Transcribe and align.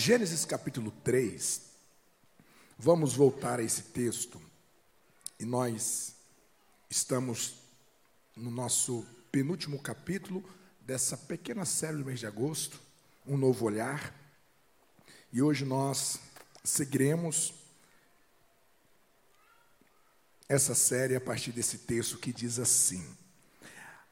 Gênesis 0.00 0.46
capítulo 0.46 0.90
3, 1.04 1.60
vamos 2.78 3.12
voltar 3.12 3.58
a 3.58 3.62
esse 3.62 3.82
texto, 3.82 4.40
e 5.38 5.44
nós 5.44 6.14
estamos 6.88 7.56
no 8.34 8.50
nosso 8.50 9.06
penúltimo 9.30 9.78
capítulo 9.78 10.42
dessa 10.80 11.18
pequena 11.18 11.66
série 11.66 11.98
do 11.98 12.04
mês 12.06 12.18
de 12.18 12.26
agosto, 12.26 12.80
Um 13.26 13.36
Novo 13.36 13.66
Olhar, 13.66 14.14
e 15.30 15.42
hoje 15.42 15.66
nós 15.66 16.18
seguiremos 16.64 17.52
essa 20.48 20.74
série 20.74 21.14
a 21.14 21.20
partir 21.20 21.52
desse 21.52 21.76
texto 21.76 22.16
que 22.16 22.32
diz 22.32 22.58
assim: 22.58 23.06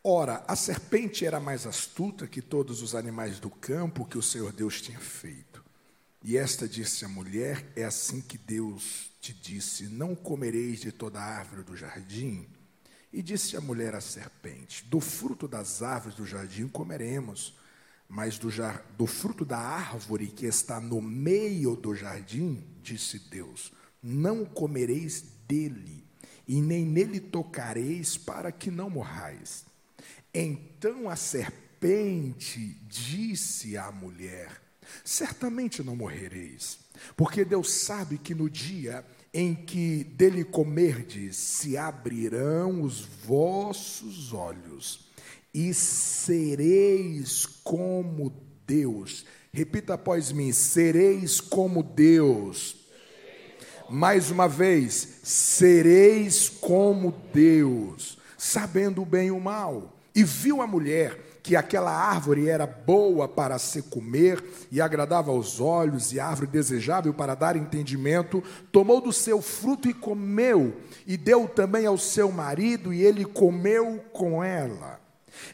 Ora, 0.05 0.45
a 0.47 0.55
serpente 0.55 1.25
era 1.25 1.41
mais 1.41 1.67
astuta 1.67 2.27
que 2.27 2.43
todos 2.43 2.83
os 2.83 2.95
animais 2.95 3.41
do 3.41 3.49
campo 3.49 4.05
que 4.05 4.19
o 4.19 4.23
Senhor 4.23 4.53
Deus 4.53 4.83
tinha 4.83 5.01
feito. 5.01 5.48
E 6.23 6.37
esta 6.37 6.69
disse 6.69 7.05
à 7.05 7.09
mulher: 7.09 7.65
É 7.77 7.85
assim 7.85 8.21
que 8.21 8.37
Deus 8.37 9.11
te 9.21 9.33
disse: 9.33 9.85
Não 9.85 10.15
comereis 10.15 10.81
de 10.81 10.91
toda 10.91 11.21
árvore 11.21 11.63
do 11.63 11.77
jardim. 11.77 12.47
E 13.13 13.23
disse 13.23 13.57
a 13.57 13.61
mulher 13.61 13.95
à 13.95 14.01
serpente: 14.01 14.85
Do 14.85 15.01
fruto 15.01 15.47
das 15.47 15.83
árvores 15.83 16.17
do 16.17 16.27
jardim 16.27 16.69
comeremos, 16.69 17.57
mas 18.09 18.39
do, 18.39 18.51
jar, 18.51 18.85
do 18.97 19.07
fruto 19.07 19.45
da 19.45 19.59
árvore 19.59 20.27
que 20.27 20.47
está 20.47 20.81
no 20.81 21.01
meio 21.01 21.77
do 21.77 21.95
jardim, 21.95 22.65
disse 22.83 23.19
Deus: 23.19 23.73
Não 24.03 24.45
comereis 24.45 25.25
dele, 25.47 26.05
e 26.47 26.61
nem 26.61 26.85
nele 26.85 27.21
tocareis, 27.21 28.19
para 28.19 28.51
que 28.51 28.71
não 28.71 28.91
morrais. 28.91 29.65
Então 30.35 31.09
a 31.09 31.17
serpente 31.17 32.77
disse 32.89 33.77
à 33.77 33.91
mulher: 33.93 34.68
Certamente 35.05 35.83
não 35.83 35.97
morrereis, 35.97 36.79
porque 37.17 37.45
Deus 37.45 37.73
sabe 37.73 38.19
que 38.19 38.35
no 38.35 38.49
dia 38.49 39.05
em 39.33 39.55
que 39.55 40.05
dele 40.05 40.45
comerdes, 40.45 41.37
se 41.37 41.77
abrirão 41.77 42.83
os 42.83 43.01
vossos 43.01 44.33
olhos, 44.33 45.07
e 45.53 45.73
sereis 45.75 47.47
como 47.63 48.33
Deus. 48.67 49.25
Repita 49.53 49.95
após 49.95 50.33
mim: 50.33 50.53
sereis 50.53 51.41
como 51.41 51.83
Deus. 51.83 52.77
Mais 53.91 54.31
uma 54.31 54.47
vez, 54.47 55.21
sereis 55.23 56.49
como 56.49 57.11
Deus, 57.33 58.19
sabendo 58.37 59.03
o 59.03 59.07
bem 59.07 59.29
e 59.29 59.31
o 59.31 59.41
mal. 59.41 59.99
E 60.15 60.23
viu 60.23 60.61
a 60.61 60.67
mulher 60.67 61.28
que 61.43 61.57
aquela 61.57 61.91
árvore 61.91 62.49
era 62.49 62.67
boa 62.67 63.29
para 63.29 63.59
se 63.59 63.83
comer 63.83 64.43
e 64.71 64.81
agradava 64.81 65.31
aos 65.31 65.61
olhos, 65.61 66.13
e 66.13 66.21
árvore 66.21 66.47
desejável 66.47 67.15
para 67.15 67.35
dar 67.35 67.57
entendimento, 67.57 68.43
tomou 68.71 69.01
do 69.01 69.13
seu 69.13 69.41
fruto 69.41 69.89
e 69.89 69.95
comeu, 69.95 70.77
e 71.07 71.17
deu 71.17 71.49
também 71.49 71.87
ao 71.87 71.97
seu 71.97 72.31
marido, 72.31 72.93
e 72.93 73.03
ele 73.03 73.25
comeu 73.25 74.05
com 74.13 74.43
ela. 74.43 75.01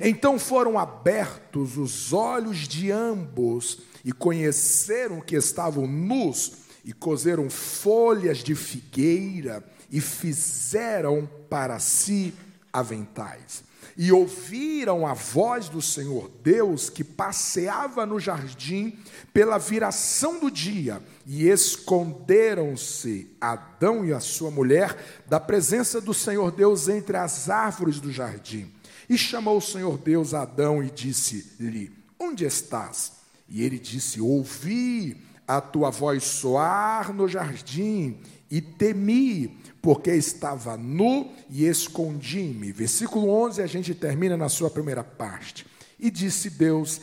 Então 0.01 0.39
foram 0.39 0.79
abertos 0.79 1.77
os 1.77 2.13
olhos 2.13 2.67
de 2.69 2.91
ambos, 2.91 3.81
e 4.05 4.13
conheceram 4.13 5.21
que 5.21 5.37
estavam 5.37 5.87
nus, 5.87 6.65
e 6.85 6.93
cozeram 6.93 7.49
folhas 7.49 8.39
de 8.39 8.55
figueira, 8.55 9.65
e 9.91 10.01
fizeram 10.01 11.29
para 11.49 11.79
si 11.79 12.35
aventais 12.73 13.65
e 13.97 14.11
ouviram 14.11 15.07
a 15.07 15.15
voz 15.15 15.69
do 15.69 15.81
Senhor 15.81 16.31
Deus 16.43 16.91
que 16.91 17.05
passeava 17.05 18.05
no 18.05 18.19
jardim 18.19 18.99
pela 19.33 19.59
viração 19.59 20.41
do 20.41 20.51
dia, 20.51 21.03
e 21.27 21.49
esconderam-se 21.49 23.31
Adão 23.41 24.05
e 24.05 24.13
a 24.13 24.21
sua 24.21 24.51
mulher 24.51 24.97
da 25.27 25.41
presença 25.41 26.01
do 26.01 26.13
Senhor 26.13 26.51
Deus 26.51 26.89
entre 26.89 27.17
as 27.17 27.49
árvores 27.49 28.01
do 28.01 28.13
jardim. 28.13 28.71
E 29.09 29.17
chamou 29.17 29.59
o 29.59 29.63
Senhor 29.63 29.99
Deus 29.99 30.35
a 30.35 30.43
Adão 30.43 30.83
e 30.83 30.91
disse-lhe: 30.91 31.93
Onde 32.19 32.45
estás? 32.45 33.13
E 33.49 33.63
ele 33.63 33.79
disse: 33.79 34.21
Ouvi 34.21 35.17
a 35.47 35.61
tua 35.61 35.91
voz 35.91 36.25
soar 36.25 37.13
no 37.13 37.29
jardim 37.29 38.19
e 38.55 38.61
temi 38.61 39.49
porque 39.83 40.13
estava 40.13 40.77
nu 40.77 41.33
e 41.51 41.67
escondi-me. 41.67 42.71
Versículo 42.71 43.29
11, 43.29 43.61
a 43.61 43.67
gente 43.67 43.93
termina 43.97 44.37
na 44.37 44.49
sua 44.49 44.71
primeira 44.71 45.03
parte. 45.03 45.67
E 45.99 46.09
disse 46.09 46.51
Deus: 46.51 47.01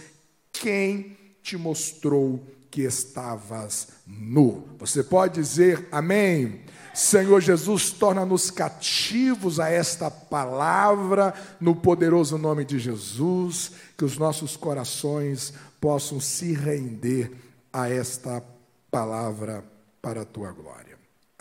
Quem 0.53 1.17
te 1.44 1.57
mostrou 1.57 2.41
que 2.72 2.84
estavas 2.84 3.90
nu? 4.07 4.66
Você 4.79 5.03
pode 5.03 5.41
dizer 5.41 5.90
amém? 5.91 6.61
Senhor 6.94 7.41
Jesus, 7.41 7.91
torna-nos 7.91 8.50
cativos 8.50 9.59
a 9.59 9.69
esta 9.69 10.09
palavra, 10.09 11.34
no 11.59 11.75
poderoso 11.75 12.38
nome 12.38 12.63
de 12.63 12.79
Jesus, 12.79 13.73
que 13.97 14.06
os 14.06 14.17
nossos 14.17 14.56
corações 14.56 15.53
possam 15.81 16.17
se 16.22 16.53
render 16.53 17.29
a 17.73 17.90
esta 17.90 18.41
palavra 18.90 19.66
para 20.01 20.22
a 20.22 20.25
tua 20.25 20.53
glória. 20.53 20.91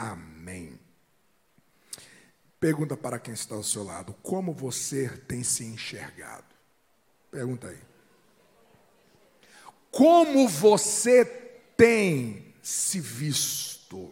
Amém. 0.00 0.80
Pergunta 2.58 2.96
para 2.96 3.18
quem 3.18 3.34
está 3.34 3.54
ao 3.54 3.62
seu 3.62 3.84
lado: 3.84 4.14
como 4.22 4.54
você 4.54 5.08
tem 5.28 5.42
se 5.42 5.62
enxergado? 5.62 6.46
Pergunta 7.30 7.68
aí. 7.68 7.78
Como 9.90 10.48
você 10.48 11.24
tem 11.76 12.54
se 12.62 12.98
visto? 12.98 14.10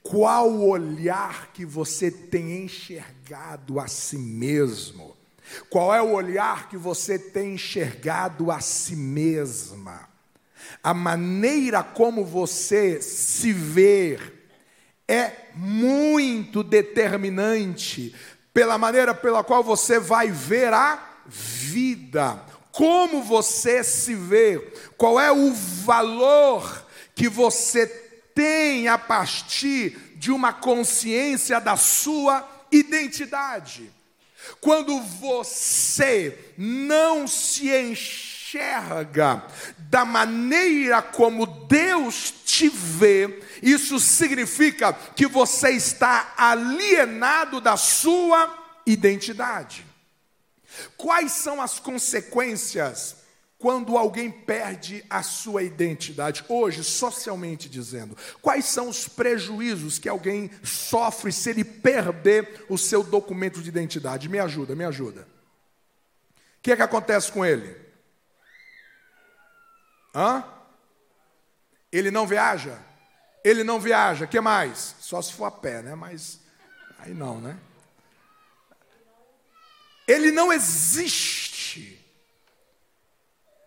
Qual 0.00 0.50
o 0.50 0.68
olhar 0.68 1.52
que 1.52 1.64
você 1.64 2.08
tem 2.08 2.64
enxergado 2.64 3.80
a 3.80 3.88
si 3.88 4.18
mesmo? 4.18 5.16
Qual 5.68 5.92
é 5.92 6.00
o 6.00 6.12
olhar 6.12 6.68
que 6.68 6.76
você 6.76 7.18
tem 7.18 7.54
enxergado 7.54 8.50
a 8.52 8.60
si 8.60 8.94
mesma? 8.94 10.11
A 10.82 10.94
maneira 10.94 11.82
como 11.82 12.24
você 12.24 13.02
se 13.02 13.52
vê 13.52 14.18
é 15.08 15.32
muito 15.54 16.62
determinante 16.62 18.14
pela 18.54 18.78
maneira 18.78 19.14
pela 19.14 19.42
qual 19.42 19.62
você 19.62 19.98
vai 19.98 20.30
ver 20.30 20.72
a 20.72 21.02
vida, 21.26 22.40
como 22.70 23.22
você 23.22 23.82
se 23.82 24.14
vê, 24.14 24.58
qual 24.96 25.18
é 25.18 25.32
o 25.32 25.52
valor 25.52 26.86
que 27.14 27.28
você 27.28 27.86
tem 28.34 28.88
a 28.88 28.98
partir 28.98 30.14
de 30.16 30.30
uma 30.30 30.52
consciência 30.52 31.60
da 31.60 31.76
sua 31.76 32.48
identidade. 32.70 33.90
Quando 34.60 35.00
você 35.00 36.52
não 36.56 37.26
se 37.26 37.68
enxerga 38.52 39.42
da 39.78 40.04
maneira 40.04 41.00
como 41.00 41.46
Deus 41.46 42.32
te 42.44 42.68
vê, 42.68 43.42
isso 43.62 43.98
significa 43.98 44.92
que 44.92 45.26
você 45.26 45.70
está 45.70 46.34
alienado 46.36 47.60
da 47.60 47.76
sua 47.76 48.82
identidade. 48.86 49.86
Quais 50.96 51.32
são 51.32 51.60
as 51.60 51.78
consequências 51.78 53.16
quando 53.58 53.96
alguém 53.96 54.30
perde 54.30 55.04
a 55.08 55.22
sua 55.22 55.62
identidade? 55.62 56.44
Hoje, 56.48 56.82
socialmente 56.82 57.68
dizendo, 57.68 58.16
quais 58.40 58.64
são 58.66 58.88
os 58.88 59.06
prejuízos 59.06 59.98
que 59.98 60.08
alguém 60.08 60.50
sofre 60.62 61.32
se 61.32 61.50
ele 61.50 61.64
perder 61.64 62.64
o 62.68 62.78
seu 62.78 63.02
documento 63.02 63.62
de 63.62 63.68
identidade? 63.68 64.28
Me 64.28 64.38
ajuda, 64.38 64.74
me 64.74 64.84
ajuda. 64.84 65.28
O 66.58 66.62
que 66.62 66.72
é 66.72 66.76
que 66.76 66.82
acontece 66.82 67.30
com 67.30 67.44
ele? 67.44 67.81
Hã? 70.14 70.44
Ele 71.90 72.10
não 72.10 72.26
viaja? 72.26 72.78
Ele 73.44 73.64
não 73.64 73.80
viaja, 73.80 74.26
que 74.26 74.40
mais? 74.40 74.96
Só 75.00 75.20
se 75.20 75.32
for 75.32 75.46
a 75.46 75.50
pé, 75.50 75.82
né? 75.82 75.94
Mas 75.94 76.40
aí 76.98 77.12
não, 77.12 77.40
né? 77.40 77.58
Ele 80.06 80.30
não 80.30 80.52
existe. 80.52 81.98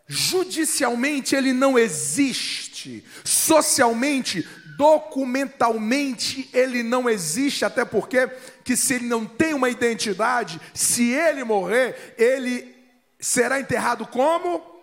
Judicialmente 0.08 1.36
ele 1.36 1.52
não 1.52 1.78
existe. 1.78 3.04
Socialmente, 3.24 4.48
documentalmente 4.78 6.50
ele 6.54 6.84
não 6.84 7.10
existe, 7.10 7.66
até 7.66 7.84
porque 7.84 8.28
que 8.64 8.76
se 8.76 8.96
ele 8.96 9.08
não 9.08 9.26
tem 9.26 9.54
uma 9.54 9.70
identidade, 9.70 10.60
se 10.74 11.12
ele 11.12 11.44
morrer, 11.44 12.16
ele 12.18 12.76
será 13.20 13.60
enterrado 13.60 14.06
como 14.06 14.75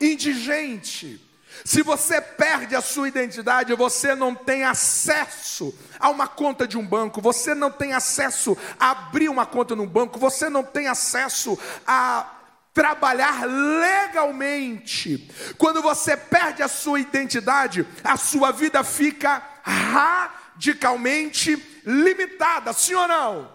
indigente. 0.00 1.20
Se 1.64 1.82
você 1.82 2.20
perde 2.20 2.74
a 2.74 2.80
sua 2.80 3.08
identidade, 3.08 3.74
você 3.74 4.14
não 4.14 4.34
tem 4.34 4.64
acesso 4.64 5.74
a 5.98 6.08
uma 6.08 6.26
conta 6.26 6.66
de 6.66 6.78
um 6.78 6.86
banco, 6.86 7.20
você 7.20 7.54
não 7.54 7.70
tem 7.70 7.92
acesso 7.92 8.56
a 8.78 8.90
abrir 8.92 9.28
uma 9.28 9.44
conta 9.44 9.76
num 9.76 9.86
banco, 9.86 10.18
você 10.18 10.48
não 10.48 10.62
tem 10.62 10.86
acesso 10.86 11.58
a 11.86 12.36
trabalhar 12.72 13.44
legalmente. 13.44 15.30
Quando 15.58 15.82
você 15.82 16.16
perde 16.16 16.62
a 16.62 16.68
sua 16.68 17.00
identidade, 17.00 17.86
a 18.02 18.16
sua 18.16 18.52
vida 18.52 18.82
fica 18.82 19.42
radicalmente 19.62 21.56
limitada, 21.84 22.72
sim 22.72 22.94
ou 22.94 23.08
não? 23.08 23.52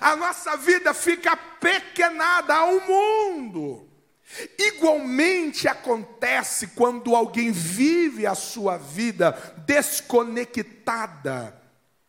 A 0.00 0.16
nossa 0.16 0.56
vida 0.56 0.92
fica 0.92 1.36
pequenada 1.36 2.54
ao 2.54 2.80
mundo. 2.80 3.85
Igualmente 4.58 5.68
acontece 5.68 6.68
quando 6.68 7.14
alguém 7.14 7.52
vive 7.52 8.26
a 8.26 8.34
sua 8.34 8.76
vida 8.76 9.32
desconectada 9.66 11.56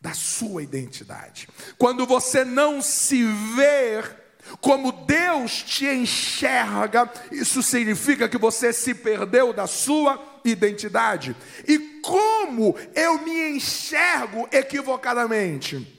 da 0.00 0.12
sua 0.12 0.62
identidade. 0.62 1.48
Quando 1.76 2.06
você 2.06 2.44
não 2.44 2.80
se 2.82 3.22
vê 3.54 4.02
como 4.60 4.92
Deus 4.92 5.62
te 5.62 5.86
enxerga, 5.86 7.10
isso 7.30 7.62
significa 7.62 8.28
que 8.28 8.38
você 8.38 8.72
se 8.72 8.94
perdeu 8.94 9.52
da 9.52 9.66
sua 9.66 10.40
identidade. 10.44 11.36
E 11.66 11.78
como 12.02 12.76
eu 12.94 13.20
me 13.22 13.50
enxergo 13.50 14.48
equivocadamente? 14.50 15.94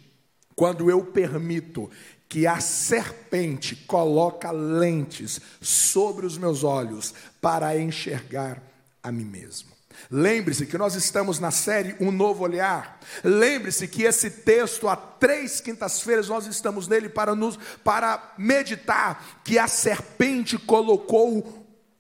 Quando 0.56 0.90
eu 0.90 1.04
permito 1.06 1.90
que 2.30 2.46
a 2.46 2.60
serpente 2.60 3.76
coloca 3.76 4.52
lentes 4.52 5.42
sobre 5.60 6.28
os 6.28 6.38
meus 6.38 6.64
olhos 6.64 7.14
para 7.42 7.76
enxergar 7.78 8.62
a 9.02 9.12
mim 9.12 9.26
mesmo. 9.26 9.70
Lembre-se 10.10 10.66
que 10.66 10.78
nós 10.78 10.96
estamos 10.96 11.40
na 11.40 11.52
série 11.52 11.96
Um 12.00 12.12
Novo 12.12 12.44
Olhar. 12.44 13.00
Lembre-se 13.24 13.88
que 13.88 14.04
esse 14.04 14.30
texto, 14.30 14.88
há 14.88 14.96
três 14.96 15.60
quintas-feiras, 15.60 16.30
nós 16.30 16.46
estamos 16.46 16.88
nele 16.88 17.10
para, 17.10 17.36
nos, 17.36 17.58
para 17.84 18.34
meditar 18.38 19.42
que 19.44 19.60
a 19.60 19.68
serpente 19.68 20.58
colocou 20.58 21.59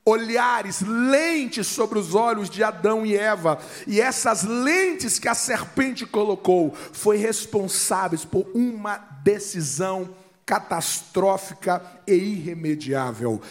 olhares, 0.09 0.81
lentes 0.81 1.67
sobre 1.67 1.99
os 1.99 2.15
olhos 2.15 2.49
de 2.49 2.63
Adão 2.63 3.05
e 3.05 3.15
Eva. 3.15 3.59
E 3.87 4.01
essas 4.01 4.43
lentes 4.43 5.19
que 5.19 5.27
a 5.27 5.33
serpente 5.33 6.05
colocou 6.05 6.73
foi 6.73 7.17
responsáveis 7.17 8.25
por 8.25 8.47
uma 8.53 8.97
decisão 9.23 10.13
catastrófica 10.45 11.81
e 12.07 12.13
irremediável. 12.13 13.41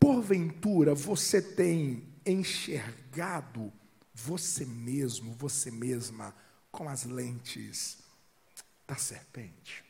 Porventura 0.00 0.94
você 0.94 1.40
tem 1.42 2.02
enxergado 2.24 3.72
você 4.14 4.64
mesmo, 4.64 5.34
você 5.34 5.70
mesma, 5.70 6.34
com 6.72 6.88
as 6.88 7.04
lentes 7.04 7.98
da 8.86 8.96
serpente. 8.96 9.85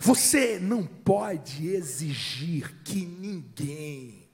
Você 0.00 0.58
não 0.60 0.84
pode 0.84 1.68
exigir 1.68 2.74
que 2.84 3.04
ninguém 3.04 4.28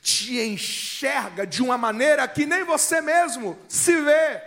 te 0.00 0.40
enxerga 0.40 1.46
de 1.46 1.62
uma 1.62 1.78
maneira 1.78 2.26
que 2.26 2.46
nem 2.46 2.64
você 2.64 3.00
mesmo 3.00 3.58
se 3.68 4.00
vê. 4.00 4.42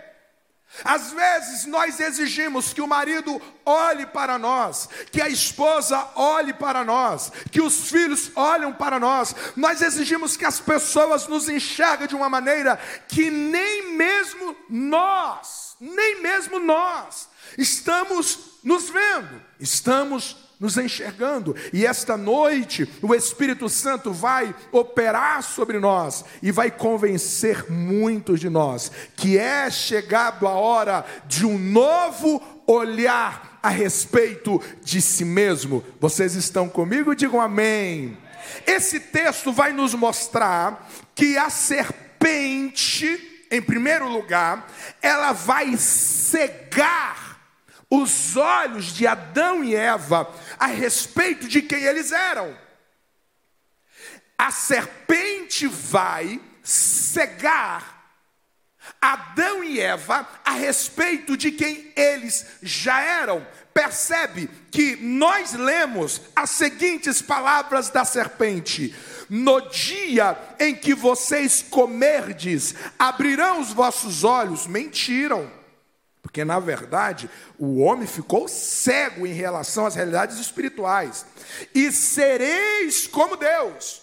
Às 0.84 1.12
vezes 1.12 1.66
nós 1.66 2.00
exigimos 2.00 2.72
que 2.72 2.80
o 2.80 2.86
marido 2.86 3.40
olhe 3.64 4.06
para 4.06 4.38
nós, 4.38 4.88
que 5.10 5.20
a 5.20 5.28
esposa 5.28 6.08
olhe 6.14 6.54
para 6.54 6.82
nós, 6.82 7.30
que 7.50 7.60
os 7.60 7.90
filhos 7.90 8.30
olhem 8.34 8.72
para 8.72 8.98
nós. 8.98 9.34
Nós 9.54 9.82
exigimos 9.82 10.36
que 10.36 10.46
as 10.46 10.60
pessoas 10.60 11.28
nos 11.28 11.48
enxerguem 11.48 12.08
de 12.08 12.16
uma 12.16 12.28
maneira 12.28 12.78
que 13.06 13.30
nem 13.30 13.94
mesmo 13.94 14.56
nós, 14.68 15.76
nem 15.78 16.22
mesmo 16.22 16.58
nós 16.58 17.28
estamos 17.58 18.51
nos 18.62 18.88
vendo, 18.88 19.40
estamos 19.58 20.36
nos 20.62 20.78
enxergando. 20.78 21.56
E 21.72 21.84
esta 21.84 22.16
noite 22.16 22.88
o 23.02 23.12
Espírito 23.12 23.68
Santo 23.68 24.12
vai 24.12 24.54
operar 24.70 25.42
sobre 25.42 25.80
nós 25.80 26.24
e 26.40 26.52
vai 26.52 26.70
convencer 26.70 27.68
muitos 27.68 28.38
de 28.38 28.48
nós 28.48 28.92
que 29.16 29.36
é 29.36 29.68
chegado 29.68 30.46
a 30.46 30.52
hora 30.52 31.04
de 31.26 31.44
um 31.44 31.58
novo 31.58 32.40
olhar 32.64 33.58
a 33.60 33.68
respeito 33.68 34.62
de 34.82 35.02
si 35.02 35.24
mesmo. 35.24 35.84
Vocês 36.00 36.36
estão 36.36 36.68
comigo? 36.68 37.16
Digam 37.16 37.40
amém. 37.40 38.16
Esse 38.64 39.00
texto 39.00 39.52
vai 39.52 39.72
nos 39.72 39.94
mostrar 39.94 40.88
que 41.12 41.36
a 41.36 41.50
serpente, 41.50 43.46
em 43.50 43.60
primeiro 43.60 44.08
lugar, 44.08 44.68
ela 45.00 45.32
vai 45.32 45.76
cegar 45.76 47.31
os 47.94 48.38
olhos 48.38 48.86
de 48.86 49.06
Adão 49.06 49.62
e 49.62 49.74
Eva 49.76 50.26
a 50.58 50.66
respeito 50.66 51.46
de 51.46 51.60
quem 51.60 51.84
eles 51.84 52.10
eram. 52.10 52.56
A 54.38 54.50
serpente 54.50 55.66
vai 55.66 56.40
cegar 56.62 57.92
Adão 58.98 59.62
e 59.62 59.78
Eva 59.78 60.26
a 60.42 60.52
respeito 60.52 61.36
de 61.36 61.52
quem 61.52 61.92
eles 61.94 62.46
já 62.62 62.98
eram. 62.98 63.46
Percebe 63.74 64.48
que 64.70 64.96
nós 64.96 65.52
lemos 65.52 66.22
as 66.34 66.48
seguintes 66.48 67.20
palavras 67.20 67.90
da 67.90 68.06
serpente: 68.06 68.94
No 69.28 69.60
dia 69.68 70.38
em 70.58 70.74
que 70.74 70.94
vocês 70.94 71.62
comerdes, 71.68 72.74
abrirão 72.98 73.60
os 73.60 73.70
vossos 73.70 74.24
olhos. 74.24 74.66
Mentiram 74.66 75.61
porque, 76.32 76.46
na 76.46 76.58
verdade, 76.58 77.28
o 77.58 77.80
homem 77.80 78.06
ficou 78.06 78.48
cego 78.48 79.26
em 79.26 79.34
relação 79.34 79.84
às 79.84 79.94
realidades 79.94 80.38
espirituais. 80.38 81.26
E 81.74 81.92
sereis 81.92 83.06
como 83.06 83.36
Deus. 83.36 84.00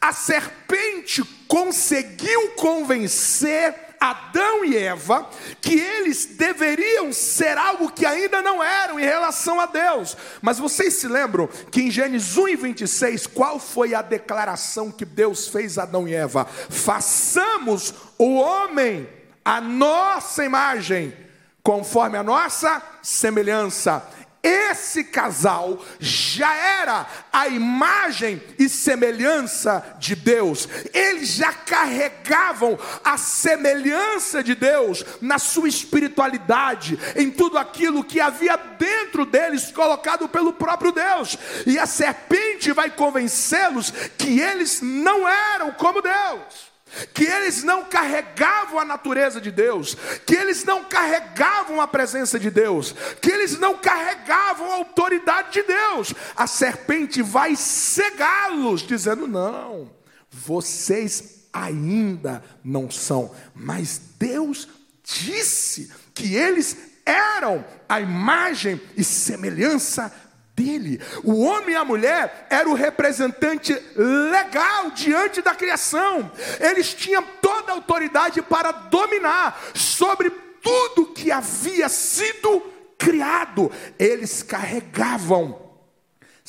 A 0.00 0.10
serpente 0.14 1.22
conseguiu 1.46 2.52
convencer 2.52 3.74
Adão 4.00 4.64
e 4.64 4.74
Eva 4.74 5.28
que 5.60 5.78
eles 5.78 6.24
deveriam 6.24 7.12
ser 7.12 7.58
algo 7.58 7.92
que 7.92 8.06
ainda 8.06 8.40
não 8.40 8.64
eram 8.64 8.98
em 8.98 9.04
relação 9.04 9.60
a 9.60 9.66
Deus. 9.66 10.16
Mas 10.40 10.58
vocês 10.58 10.94
se 10.94 11.06
lembram 11.06 11.46
que 11.70 11.82
em 11.82 11.90
Gênesis 11.90 12.38
1 12.38 12.48
e 12.48 12.56
26, 12.56 13.26
qual 13.26 13.58
foi 13.58 13.94
a 13.94 14.00
declaração 14.00 14.90
que 14.90 15.04
Deus 15.04 15.46
fez 15.46 15.76
a 15.76 15.82
Adão 15.82 16.08
e 16.08 16.14
Eva? 16.14 16.46
Façamos 16.46 17.92
o 18.16 18.36
homem 18.36 19.17
a 19.48 19.62
nossa 19.62 20.44
imagem, 20.44 21.16
conforme 21.62 22.18
a 22.18 22.22
nossa 22.22 22.82
semelhança. 23.02 24.06
Esse 24.42 25.04
casal 25.04 25.82
já 25.98 26.54
era 26.54 27.06
a 27.32 27.48
imagem 27.48 28.42
e 28.58 28.68
semelhança 28.68 29.96
de 29.98 30.14
Deus, 30.14 30.68
eles 30.92 31.30
já 31.30 31.50
carregavam 31.50 32.78
a 33.02 33.16
semelhança 33.16 34.44
de 34.44 34.54
Deus 34.54 35.02
na 35.18 35.38
sua 35.38 35.66
espiritualidade, 35.66 36.98
em 37.16 37.30
tudo 37.30 37.56
aquilo 37.56 38.04
que 38.04 38.20
havia 38.20 38.56
dentro 38.78 39.24
deles, 39.24 39.72
colocado 39.72 40.28
pelo 40.28 40.52
próprio 40.52 40.92
Deus, 40.92 41.38
e 41.66 41.78
a 41.78 41.86
serpente 41.86 42.70
vai 42.70 42.90
convencê-los 42.90 43.90
que 44.18 44.40
eles 44.40 44.82
não 44.82 45.26
eram 45.26 45.72
como 45.72 46.02
Deus 46.02 46.67
que 47.12 47.24
eles 47.24 47.62
não 47.62 47.84
carregavam 47.84 48.78
a 48.78 48.84
natureza 48.84 49.40
de 49.40 49.50
Deus, 49.50 49.96
que 50.26 50.34
eles 50.34 50.64
não 50.64 50.84
carregavam 50.84 51.80
a 51.80 51.88
presença 51.88 52.38
de 52.38 52.50
Deus, 52.50 52.94
que 53.20 53.30
eles 53.30 53.58
não 53.58 53.78
carregavam 53.78 54.70
a 54.70 54.76
autoridade 54.76 55.52
de 55.52 55.62
Deus. 55.62 56.14
A 56.36 56.46
serpente 56.46 57.22
vai 57.22 57.56
cegá-los, 57.56 58.82
dizendo: 58.82 59.26
não, 59.26 59.90
vocês 60.30 61.48
ainda 61.52 62.42
não 62.62 62.90
são, 62.90 63.34
mas 63.54 64.00
Deus 64.18 64.68
disse 65.02 65.90
que 66.14 66.34
eles 66.34 66.76
eram 67.04 67.64
a 67.88 68.00
imagem 68.00 68.80
e 68.96 69.02
semelhança 69.02 70.12
dele. 70.58 71.00
O 71.22 71.40
homem 71.44 71.70
e 71.70 71.76
a 71.76 71.84
mulher 71.84 72.48
eram 72.50 72.72
o 72.72 72.74
representante 72.74 73.72
legal 73.94 74.90
diante 74.90 75.40
da 75.40 75.54
criação. 75.54 76.30
Eles 76.58 76.92
tinham 76.92 77.22
toda 77.40 77.70
a 77.70 77.74
autoridade 77.76 78.42
para 78.42 78.72
dominar 78.72 79.60
sobre 79.72 80.30
tudo 80.30 81.12
que 81.12 81.30
havia 81.30 81.88
sido 81.88 82.60
criado. 82.98 83.70
Eles 83.96 84.42
carregavam 84.42 85.68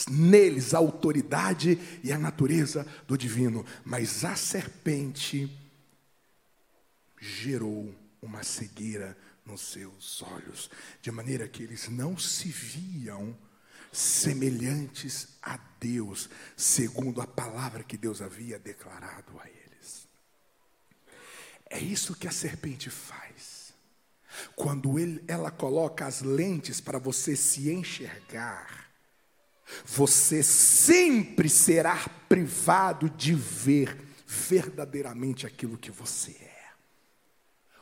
neles 0.10 0.74
a 0.74 0.80
autoridade 0.80 1.78
e 2.04 2.12
a 2.12 2.18
natureza 2.18 2.88
do 3.06 3.18
divino, 3.18 3.66
mas 3.84 4.24
a 4.24 4.36
serpente 4.36 5.52
gerou 7.20 7.94
uma 8.22 8.44
cegueira 8.44 9.16
nos 9.46 9.62
seus 9.62 10.22
olhos, 10.22 10.70
de 11.02 11.12
maneira 11.12 11.48
que 11.50 11.64
eles 11.64 11.90
não 11.90 12.18
se 12.18 12.48
viam 12.48 13.36
semelhantes 13.92 15.30
a 15.42 15.60
Deus, 15.80 16.30
segundo 16.56 17.22
a 17.22 17.28
palavra 17.28 17.84
que 17.84 17.98
Deus 17.98 18.22
havia 18.22 18.60
declarado 18.60 19.40
a 19.40 19.48
eles. 19.48 20.08
É 21.70 21.80
isso 21.80 22.16
que 22.16 22.28
a 22.28 22.32
serpente 22.32 22.90
faz. 22.90 23.74
Quando 24.56 25.00
ele, 25.00 25.24
ela 25.28 25.52
coloca 25.52 26.06
as 26.06 26.22
lentes 26.22 26.80
para 26.80 27.00
você 27.00 27.36
se 27.36 27.70
enxergar, 27.72 28.90
você 29.86 30.42
sempre 30.42 31.50
será 31.50 31.98
privado 32.28 33.10
de 33.10 33.34
ver 33.34 33.98
verdadeiramente 34.26 35.46
aquilo 35.46 35.78
que 35.78 35.92
você 35.92 36.32
é. 36.32 36.49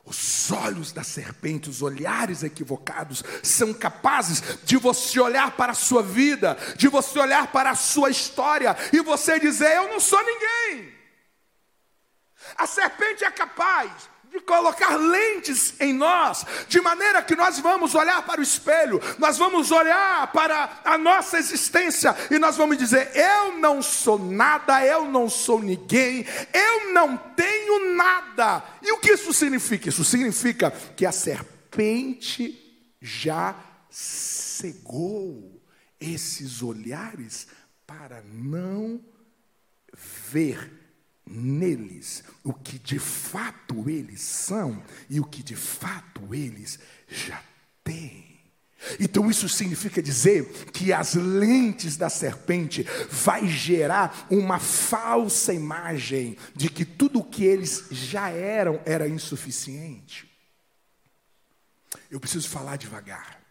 Os 0.10 0.50
olhos 0.54 0.94
da 0.94 1.04
serpente, 1.04 1.70
os 1.70 1.82
olhares 1.82 2.42
equivocados, 2.42 3.22
são 3.44 3.74
capazes 3.74 4.42
de 4.64 4.78
você 4.78 5.20
olhar 5.20 5.52
para 5.58 5.74
a 5.74 5.76
sua 5.76 6.02
vida, 6.02 6.58
de 6.78 6.88
você 6.88 7.20
olhar 7.20 7.52
para 7.52 7.72
a 7.72 7.76
sua 7.76 8.10
história 8.10 8.74
e 8.94 9.02
você 9.02 9.38
dizer: 9.38 9.76
Eu 9.76 9.90
não 9.90 10.00
sou 10.00 10.24
ninguém. 10.24 10.94
A 12.56 12.66
serpente 12.66 13.26
é 13.26 13.32
capaz 13.32 13.92
colocar 14.42 14.96
lentes 14.96 15.74
em 15.80 15.94
nós, 15.94 16.46
de 16.68 16.80
maneira 16.82 17.22
que 17.22 17.36
nós 17.36 17.60
vamos 17.60 17.96
olhar 17.96 18.26
para 18.26 18.40
o 18.40 18.44
espelho, 18.44 19.02
nós 19.18 19.38
vamos 19.38 19.72
olhar 19.72 20.32
para 20.32 20.82
a 20.84 20.98
nossa 20.98 21.38
existência 21.38 22.16
e 22.30 22.40
nós 22.40 22.58
vamos 22.58 22.78
dizer: 22.78 23.12
eu 23.16 23.58
não 23.58 23.82
sou 23.82 24.20
nada, 24.20 24.86
eu 24.86 25.06
não 25.06 25.30
sou 25.30 25.62
ninguém, 25.62 26.26
eu 26.54 26.94
não 26.94 27.18
tenho 27.18 27.96
nada. 27.96 28.64
E 28.82 28.92
o 28.92 29.00
que 29.00 29.12
isso 29.12 29.34
significa? 29.34 29.90
Isso 29.90 30.04
significa 30.04 30.72
que 30.72 31.06
a 31.06 31.12
serpente 31.12 32.68
já 33.02 33.56
cegou 33.90 35.62
esses 36.00 36.62
olhares 36.62 37.48
para 37.86 38.22
não 38.32 39.02
ver 40.30 40.77
neles 41.30 42.24
o 42.44 42.54
que 42.54 42.80
de 42.80 43.00
fato 43.00 43.90
eles 43.90 44.22
são 44.22 44.82
e 45.10 45.20
o 45.20 45.26
que 45.26 45.44
de 45.44 45.56
fato 45.56 46.34
eles 46.34 46.80
já 47.08 47.44
têm. 47.84 48.28
Então 49.00 49.30
isso 49.30 49.50
significa 49.50 50.02
dizer 50.02 50.48
que 50.72 50.94
as 50.94 51.16
lentes 51.16 51.98
da 51.98 52.10
serpente 52.10 52.84
vai 53.10 53.48
gerar 53.48 54.28
uma 54.30 54.60
falsa 54.60 55.54
imagem 55.54 56.38
de 56.56 56.70
que 56.70 56.86
tudo 56.86 57.20
o 57.20 57.24
que 57.24 57.44
eles 57.44 57.86
já 57.92 58.30
eram 58.30 58.80
era 58.86 59.08
insuficiente. 59.08 60.30
Eu 62.10 62.20
preciso 62.20 62.48
falar 62.48 62.78
devagar. 62.78 63.42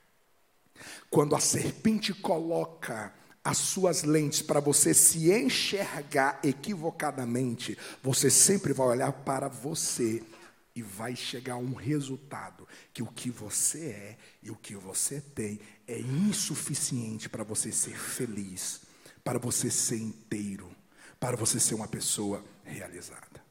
Quando 1.11 1.35
a 1.35 1.41
serpente 1.41 2.15
coloca 2.15 3.13
as 3.47 3.59
suas 3.59 4.03
lentes 4.03 4.43
para 4.43 4.59
você 4.59 4.93
se 4.93 5.31
enxergar 5.31 6.41
equivocadamente, 6.43 7.79
você 8.03 8.29
sempre 8.29 8.73
vai 8.73 8.89
olhar 8.89 9.13
para 9.13 9.47
você 9.47 10.21
e 10.75 10.83
vai 10.83 11.15
chegar 11.15 11.55
a 11.55 11.59
um 11.59 11.73
resultado 11.73 12.67
que 12.93 13.05
o 13.05 13.07
que 13.07 13.31
você 13.31 13.87
é 13.87 14.17
e 14.43 14.51
o 14.51 14.57
que 14.57 14.75
você 14.75 15.21
tem 15.21 15.61
é 15.87 15.97
insuficiente 16.01 17.29
para 17.29 17.45
você 17.45 17.71
ser 17.71 17.97
feliz, 17.97 18.81
para 19.23 19.39
você 19.39 19.71
ser 19.71 19.99
inteiro, 19.99 20.69
para 21.21 21.37
você 21.37 21.61
ser 21.61 21.77
uma 21.77 21.87
pessoa 21.87 22.45
realizada. 22.65 23.45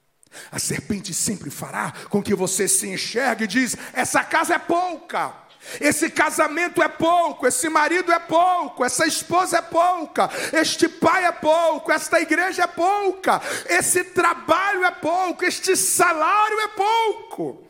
A 0.52 0.60
serpente 0.60 1.14
sempre 1.14 1.50
fará 1.50 1.94
com 2.10 2.22
que 2.22 2.36
você 2.36 2.68
se 2.68 2.90
enxergue 2.90 3.46
e 3.46 3.48
diz: 3.48 3.78
essa 3.94 4.26
casa 4.26 4.56
é 4.56 4.60
pouca. 4.60 5.45
Esse 5.80 6.10
casamento 6.10 6.82
é 6.82 6.88
pouco, 6.88 7.48
esse 7.48 7.68
marido 7.70 8.12
é 8.12 8.20
pouco, 8.20 8.86
essa 8.86 9.06
esposa 9.06 9.58
é 9.58 9.62
pouca, 9.62 10.30
este 10.54 10.88
pai 10.88 11.26
é 11.26 11.32
pouco, 11.32 11.92
esta 11.92 12.20
igreja 12.20 12.64
é 12.64 12.68
pouca, 12.68 13.42
esse 13.68 14.04
trabalho 14.04 14.86
é 14.86 14.92
pouco, 14.92 15.44
este 15.44 15.76
salário 15.76 16.60
é 16.62 16.68
pouco. 16.70 17.64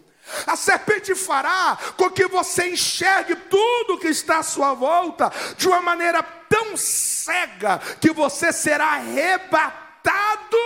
A 0.48 0.56
serpente 0.56 1.14
fará 1.14 1.78
com 1.96 2.10
que 2.10 2.28
você 2.28 2.70
enxergue 2.70 3.36
tudo 3.36 4.00
que 4.00 4.08
está 4.08 4.40
à 4.40 4.44
sua 4.44 4.74
volta 4.74 5.32
de 5.56 5.68
uma 5.68 5.82
maneira 5.82 6.24
tão 6.50 6.76
cega 6.76 7.80
que 8.02 8.12
você 8.12 8.52
será 8.52 8.94
arrebatado 8.94 10.58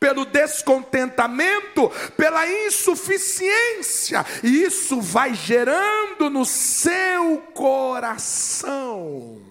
pelo 0.00 0.24
descontentamento, 0.24 1.90
pela 2.16 2.46
insuficiência, 2.66 4.24
e 4.42 4.62
isso 4.62 5.00
vai 5.00 5.34
gerando 5.34 6.30
no 6.30 6.44
seu 6.44 7.38
coração 7.54 9.42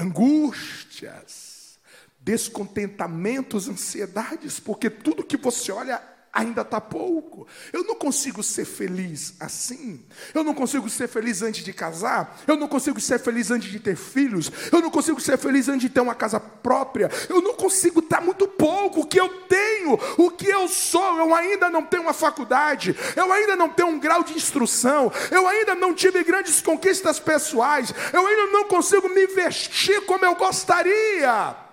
angústias, 0.00 1.78
descontentamentos, 2.18 3.68
ansiedades, 3.68 4.58
porque 4.58 4.88
tudo 4.88 5.24
que 5.24 5.36
você 5.36 5.70
olha 5.70 6.02
ainda 6.32 6.62
está 6.62 6.80
pouco. 6.80 7.46
Eu 7.72 7.84
não 7.84 7.94
consigo 7.94 8.42
ser 8.42 8.64
feliz 8.64 9.34
assim. 9.40 10.04
Eu 10.32 10.44
não 10.44 10.54
consigo 10.54 10.88
ser 10.88 11.08
feliz 11.08 11.42
antes 11.42 11.64
de 11.64 11.72
casar. 11.72 12.40
Eu 12.46 12.56
não 12.56 12.68
consigo 12.68 13.00
ser 13.00 13.18
feliz 13.18 13.50
antes 13.50 13.70
de 13.70 13.80
ter 13.80 13.96
filhos. 13.96 14.50
Eu 14.72 14.80
não 14.80 14.90
consigo 14.90 15.20
ser 15.20 15.36
feliz 15.38 15.68
antes 15.68 15.82
de 15.82 15.88
ter 15.88 16.00
uma 16.00 16.14
casa 16.14 16.38
própria. 16.38 17.10
Eu 17.28 17.40
não 17.42 17.54
consigo 17.54 18.00
estar 18.00 18.20
muito 18.20 18.46
pouco. 18.46 19.00
O 19.00 19.06
que 19.06 19.20
eu 19.20 19.28
tenho, 19.46 19.98
o 20.18 20.30
que 20.30 20.46
eu 20.46 20.68
sou, 20.68 21.18
eu 21.18 21.34
ainda 21.34 21.68
não 21.68 21.82
tenho 21.82 22.04
uma 22.04 22.14
faculdade. 22.14 22.96
Eu 23.16 23.32
ainda 23.32 23.56
não 23.56 23.68
tenho 23.68 23.88
um 23.88 23.98
grau 23.98 24.22
de 24.22 24.34
instrução. 24.34 25.12
Eu 25.30 25.48
ainda 25.48 25.74
não 25.74 25.94
tive 25.94 26.22
grandes 26.22 26.62
conquistas 26.62 27.18
pessoais. 27.18 27.92
Eu 28.12 28.26
ainda 28.26 28.52
não 28.52 28.68
consigo 28.68 29.08
me 29.08 29.26
vestir 29.26 30.00
como 30.06 30.24
eu 30.24 30.34
gostaria. 30.36 31.69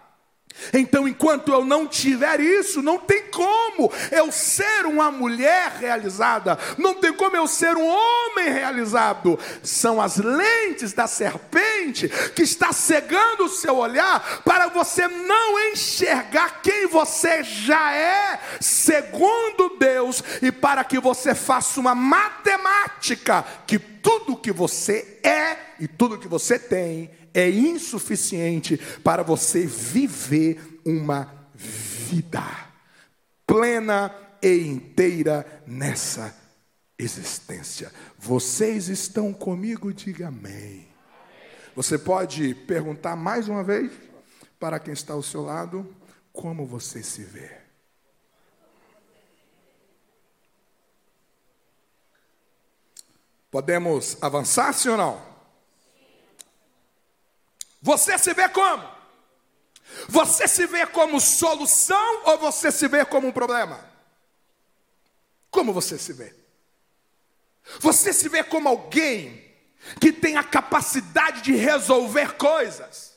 Então, 0.73 1.07
enquanto 1.07 1.51
eu 1.51 1.63
não 1.63 1.87
tiver 1.87 2.39
isso, 2.39 2.81
não 2.81 2.97
tem 2.97 3.23
como 3.31 3.91
eu 4.11 4.31
ser 4.31 4.85
uma 4.85 5.11
mulher 5.11 5.77
realizada, 5.79 6.57
não 6.77 6.95
tem 6.95 7.13
como 7.13 7.35
eu 7.35 7.47
ser 7.47 7.75
um 7.77 7.87
homem 7.87 8.51
realizado. 8.51 9.39
São 9.63 10.01
as 10.01 10.17
lentes 10.17 10.93
da 10.93 11.07
serpente 11.07 12.09
que 12.35 12.43
está 12.43 12.71
cegando 12.71 13.45
o 13.45 13.49
seu 13.49 13.77
olhar 13.77 14.41
para 14.43 14.67
você 14.67 15.07
não 15.07 15.59
enxergar 15.71 16.61
quem 16.61 16.87
você 16.87 17.43
já 17.43 17.93
é, 17.93 18.39
segundo 18.59 19.77
Deus, 19.77 20.23
e 20.41 20.51
para 20.51 20.83
que 20.83 20.99
você 20.99 21.33
faça 21.33 21.79
uma 21.79 21.95
matemática 21.95 23.45
que 23.65 23.79
tudo 23.79 24.37
que 24.37 24.51
você 24.51 25.19
é 25.23 25.57
e 25.79 25.87
tudo 25.87 26.17
que 26.17 26.27
você 26.27 26.57
tem 26.57 27.11
é 27.33 27.49
insuficiente 27.49 28.77
para 29.03 29.23
você 29.23 29.65
viver 29.65 30.79
uma 30.85 31.31
vida 31.53 32.67
plena 33.45 34.13
e 34.41 34.67
inteira 34.67 35.63
nessa 35.65 36.35
existência. 36.99 37.91
Vocês 38.17 38.89
estão 38.89 39.33
comigo? 39.33 39.93
Diga 39.93 40.27
amém. 40.27 40.87
Você 41.75 41.97
pode 41.97 42.53
perguntar 42.53 43.15
mais 43.15 43.47
uma 43.47 43.63
vez 43.63 43.91
para 44.59 44.79
quem 44.79 44.93
está 44.93 45.13
ao 45.13 45.23
seu 45.23 45.43
lado 45.43 45.95
como 46.33 46.65
você 46.65 47.01
se 47.01 47.23
vê. 47.23 47.51
Podemos 53.49 54.17
avançar, 54.21 54.73
sim 54.73 54.89
ou 54.89 54.97
não? 54.97 55.36
Você 57.81 58.17
se 58.17 58.33
vê 58.33 58.49
como? 58.49 58.97
Você 60.07 60.47
se 60.47 60.65
vê 60.65 60.85
como 60.85 61.19
solução 61.19 62.23
ou 62.25 62.37
você 62.37 62.71
se 62.71 62.87
vê 62.87 63.05
como 63.05 63.27
um 63.27 63.31
problema? 63.31 63.79
Como 65.49 65.73
você 65.73 65.97
se 65.97 66.13
vê? 66.13 66.33
Você 67.79 68.13
se 68.13 68.29
vê 68.29 68.43
como 68.43 68.67
alguém 68.69 69.45
que 69.99 70.11
tem 70.11 70.37
a 70.37 70.43
capacidade 70.43 71.41
de 71.41 71.55
resolver 71.55 72.33
coisas, 72.33 73.13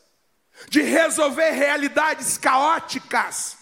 de 0.68 0.82
resolver 0.82 1.50
realidades 1.50 2.36
caóticas. 2.36 3.56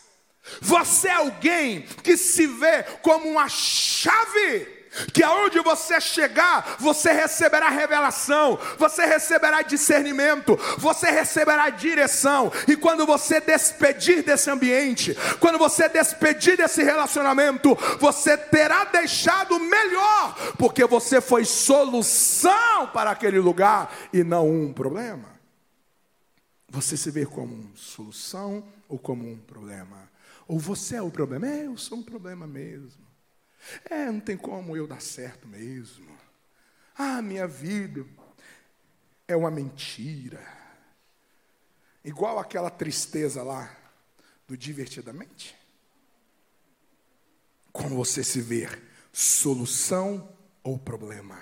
Você 0.60 1.08
é 1.08 1.12
alguém 1.12 1.82
que 1.82 2.16
se 2.16 2.46
vê 2.46 2.82
como 3.02 3.28
uma 3.28 3.48
chave 3.48 4.77
que 5.12 5.22
aonde 5.22 5.60
você 5.60 6.00
chegar, 6.00 6.76
você 6.78 7.12
receberá 7.12 7.68
revelação, 7.68 8.58
você 8.78 9.04
receberá 9.06 9.62
discernimento, 9.62 10.58
você 10.78 11.10
receberá 11.10 11.70
direção, 11.70 12.52
e 12.66 12.76
quando 12.76 13.06
você 13.06 13.40
despedir 13.40 14.22
desse 14.22 14.50
ambiente, 14.50 15.16
quando 15.40 15.58
você 15.58 15.88
despedir 15.88 16.56
desse 16.56 16.82
relacionamento, 16.82 17.76
você 17.98 18.36
terá 18.36 18.84
deixado 18.84 19.58
melhor, 19.58 20.36
porque 20.58 20.84
você 20.84 21.20
foi 21.20 21.44
solução 21.44 22.86
para 22.92 23.10
aquele 23.10 23.38
lugar 23.38 23.94
e 24.12 24.22
não 24.22 24.48
um 24.48 24.72
problema. 24.72 25.38
Você 26.70 26.96
se 26.96 27.10
vê 27.10 27.24
como 27.24 27.70
solução 27.74 28.62
ou 28.88 28.98
como 28.98 29.26
um 29.26 29.38
problema? 29.38 30.10
Ou 30.46 30.58
você 30.58 30.96
é 30.96 31.02
o 31.02 31.10
problema? 31.10 31.48
É, 31.48 31.66
eu 31.66 31.76
sou 31.76 31.98
um 31.98 32.02
problema 32.02 32.46
mesmo. 32.46 33.07
É, 33.88 34.06
não 34.06 34.20
tem 34.20 34.36
como 34.36 34.76
eu 34.76 34.86
dar 34.86 35.00
certo 35.00 35.46
mesmo. 35.46 36.16
Ah, 36.96 37.22
minha 37.22 37.46
vida 37.46 38.04
é 39.26 39.36
uma 39.36 39.50
mentira. 39.50 40.40
Igual 42.04 42.38
aquela 42.38 42.70
tristeza 42.70 43.42
lá 43.42 43.74
do 44.46 44.56
divertidamente. 44.56 45.56
Como 47.72 47.96
você 47.96 48.24
se 48.24 48.40
ver, 48.40 48.82
solução 49.12 50.34
ou 50.62 50.78
problema? 50.78 51.38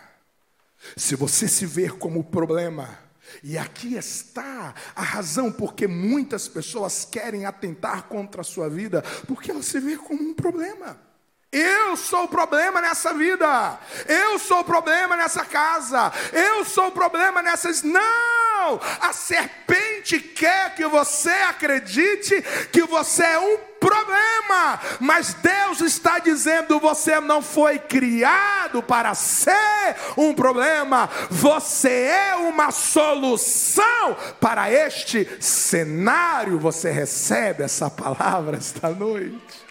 Se 0.96 1.14
você 1.14 1.48
se 1.48 1.64
ver 1.64 1.92
como 1.98 2.24
problema, 2.24 3.06
E 3.42 3.58
aqui 3.58 3.96
está 3.96 4.74
a 4.94 5.02
razão 5.02 5.52
porque 5.52 5.86
muitas 5.86 6.48
pessoas 6.48 7.04
querem 7.04 7.44
atentar 7.44 8.04
contra 8.04 8.40
a 8.40 8.44
sua 8.44 8.68
vida, 8.68 9.02
porque 9.26 9.50
ela 9.50 9.62
se 9.62 9.80
vê 9.80 9.96
como 9.96 10.22
um 10.22 10.34
problema. 10.34 11.05
Eu 11.52 11.96
sou 11.96 12.24
o 12.24 12.28
problema 12.28 12.80
nessa 12.80 13.14
vida. 13.14 13.78
Eu 14.06 14.38
sou 14.38 14.60
o 14.60 14.64
problema 14.64 15.16
nessa 15.16 15.44
casa. 15.44 16.12
Eu 16.32 16.64
sou 16.64 16.88
o 16.88 16.92
problema 16.92 17.40
nessas. 17.40 17.82
Não! 17.82 18.80
A 19.00 19.12
serpente 19.12 20.18
quer 20.18 20.74
que 20.74 20.86
você 20.86 21.30
acredite 21.30 22.42
que 22.72 22.82
você 22.82 23.22
é 23.22 23.38
um 23.38 23.58
problema, 23.78 24.80
mas 24.98 25.34
Deus 25.34 25.80
está 25.80 26.18
dizendo: 26.18 26.80
você 26.80 27.20
não 27.20 27.40
foi 27.40 27.78
criado 27.78 28.82
para 28.82 29.14
ser 29.14 29.96
um 30.16 30.34
problema, 30.34 31.08
você 31.30 32.06
é 32.06 32.34
uma 32.34 32.72
solução 32.72 34.16
para 34.40 34.70
este 34.70 35.28
cenário. 35.40 36.58
Você 36.58 36.90
recebe 36.90 37.62
essa 37.62 37.88
palavra 37.88 38.56
esta 38.56 38.90
noite. 38.90 39.65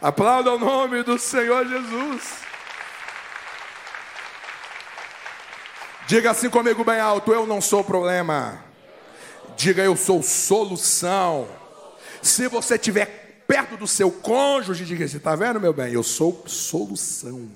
Aplauda 0.00 0.52
o 0.52 0.58
nome 0.58 1.02
do 1.02 1.18
Senhor 1.18 1.66
Jesus. 1.68 2.40
Diga 6.06 6.30
assim 6.30 6.48
comigo 6.48 6.82
bem 6.82 6.98
alto: 6.98 7.32
eu 7.32 7.46
não 7.46 7.60
sou 7.60 7.84
problema. 7.84 8.64
Diga 9.56 9.82
eu 9.82 9.94
sou 9.96 10.22
solução. 10.22 11.46
Se 12.22 12.48
você 12.48 12.76
estiver 12.76 13.44
perto 13.46 13.76
do 13.76 13.86
seu 13.86 14.10
cônjuge, 14.10 14.86
diga 14.86 15.04
assim: 15.04 15.18
está 15.18 15.36
vendo, 15.36 15.60
meu 15.60 15.72
bem? 15.72 15.92
Eu 15.92 16.02
sou 16.02 16.44
solução. 16.46 17.50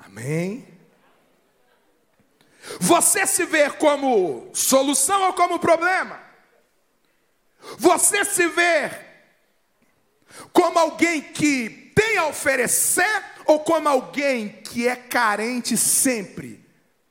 Amém? 0.00 0.66
Você 2.80 3.24
se 3.24 3.44
vê 3.44 3.70
como 3.70 4.50
solução 4.52 5.26
ou 5.28 5.32
como 5.32 5.60
problema? 5.60 6.27
Você 7.78 8.24
se 8.24 8.46
vê 8.48 8.90
como 10.52 10.78
alguém 10.78 11.20
que 11.20 11.92
tem 11.94 12.16
a 12.16 12.26
oferecer 12.26 13.24
ou 13.44 13.60
como 13.60 13.88
alguém 13.88 14.48
que 14.62 14.86
é 14.86 14.94
carente 14.94 15.76
sempre 15.76 16.64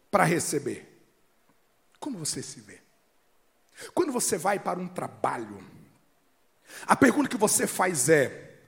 para 0.09 0.23
receber? 0.23 0.87
Como 1.99 2.17
você 2.17 2.41
se 2.41 2.59
vê? 2.61 2.79
Quando 3.93 4.11
você 4.11 4.37
vai 4.37 4.59
para 4.59 4.79
um 4.79 4.87
trabalho, 4.87 5.63
a 6.85 6.95
pergunta 6.95 7.29
que 7.29 7.37
você 7.37 7.67
faz 7.67 8.09
é: 8.09 8.59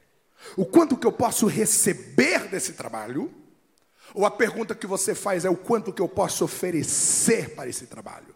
o 0.56 0.66
quanto 0.66 0.98
que 0.98 1.08
eu 1.08 1.12
posso 1.12 1.46
receber 1.48 2.48
desse 2.48 2.74
trabalho? 2.74 3.34
Ou 4.14 4.26
a 4.26 4.32
pergunta 4.32 4.76
que 4.76 4.88
você 4.88 5.14
faz 5.14 5.46
é: 5.46 5.50
o 5.50 5.58
quanto 5.58 5.94
que 5.94 6.02
eu 6.02 6.10
posso 6.10 6.44
oferecer 6.44 7.56
para 7.56 7.70
esse 7.70 7.88
trabalho? 7.88 8.36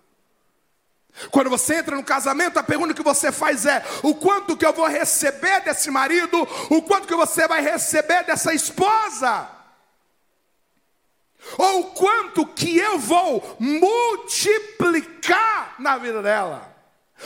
Quando 1.29 1.49
você 1.49 1.75
entra 1.75 1.95
no 1.95 2.03
casamento, 2.03 2.57
a 2.57 2.63
pergunta 2.63 2.93
que 2.93 3.03
você 3.03 3.31
faz 3.31 3.65
é: 3.65 3.83
o 4.01 4.15
quanto 4.15 4.57
que 4.57 4.65
eu 4.65 4.73
vou 4.73 4.87
receber 4.87 5.61
desse 5.61 5.91
marido? 5.91 6.41
O 6.69 6.81
quanto 6.81 7.07
que 7.07 7.15
você 7.15 7.47
vai 7.47 7.61
receber 7.61 8.23
dessa 8.23 8.53
esposa? 8.53 9.49
Ou 11.57 11.81
o 11.81 11.83
quanto 11.91 12.45
que 12.45 12.77
eu 12.77 12.97
vou 12.97 13.57
multiplicar 13.59 15.75
na 15.77 15.97
vida 15.97 16.21
dela? 16.21 16.73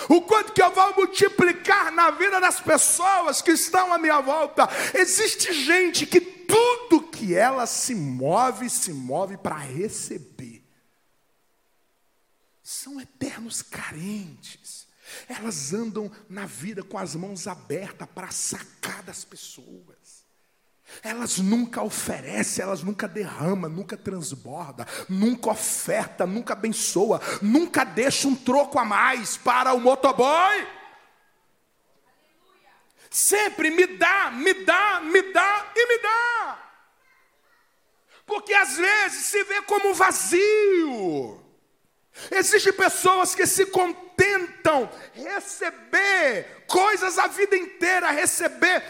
O 0.10 0.22
quanto 0.22 0.54
que 0.54 0.62
eu 0.62 0.72
vou 0.72 0.96
multiplicar 0.96 1.92
na 1.92 2.12
vida 2.12 2.40
das 2.40 2.60
pessoas 2.60 3.42
que 3.42 3.52
estão 3.52 3.94
à 3.94 3.98
minha 3.98 4.22
volta? 4.22 4.70
Existe 4.94 5.52
gente 5.54 6.06
que 6.06 6.22
tudo 6.22 7.02
que 7.02 7.36
ela 7.36 7.66
se 7.66 7.96
move, 7.96 8.70
se 8.70 8.94
move 8.94 9.38
para 9.38 9.56
receber 9.56 10.47
são 12.68 13.00
eternos 13.00 13.62
carentes. 13.62 14.90
Elas 15.30 15.74
andam 15.74 16.12
na 16.28 16.46
vida 16.46 16.84
com 16.84 16.98
as 16.98 17.16
mãos 17.16 17.48
abertas 17.48 18.06
para 18.14 18.30
sacar 18.30 19.02
das 19.04 19.24
pessoas. 19.24 20.26
Elas 21.02 21.38
nunca 21.38 21.82
oferecem, 21.82 22.62
elas 22.62 22.84
nunca 22.84 23.08
derramam, 23.08 23.72
nunca 23.72 23.96
transborda, 23.96 24.86
nunca 25.08 25.52
oferta, 25.52 26.26
nunca 26.26 26.52
abençoa, 26.52 27.22
nunca 27.42 27.86
deixa 27.86 28.28
um 28.28 28.36
troco 28.36 28.78
a 28.78 28.84
mais 28.84 29.38
para 29.38 29.74
o 29.74 29.80
motoboy. 29.80 30.68
Sempre 33.10 33.70
me 33.70 33.88
dá, 33.88 34.30
me 34.30 34.54
dá, 34.66 35.00
me 35.00 35.22
dá 35.32 35.72
e 35.74 35.88
me 35.88 36.02
dá. 36.02 36.72
Porque 38.26 38.54
às 38.54 38.76
vezes 38.76 39.26
se 39.28 39.42
vê 39.46 39.62
como 39.62 39.94
vazio. 39.94 41.47
Existem 42.32 42.74
pessoas 42.74 43.36
que 43.36 43.46
se 43.46 43.66
contentam 43.68 44.90
receber 45.14 46.66
coisas 46.68 47.18
a 47.18 47.28
vida 47.28 47.56
inteira, 47.56 48.12
receber 48.12 48.84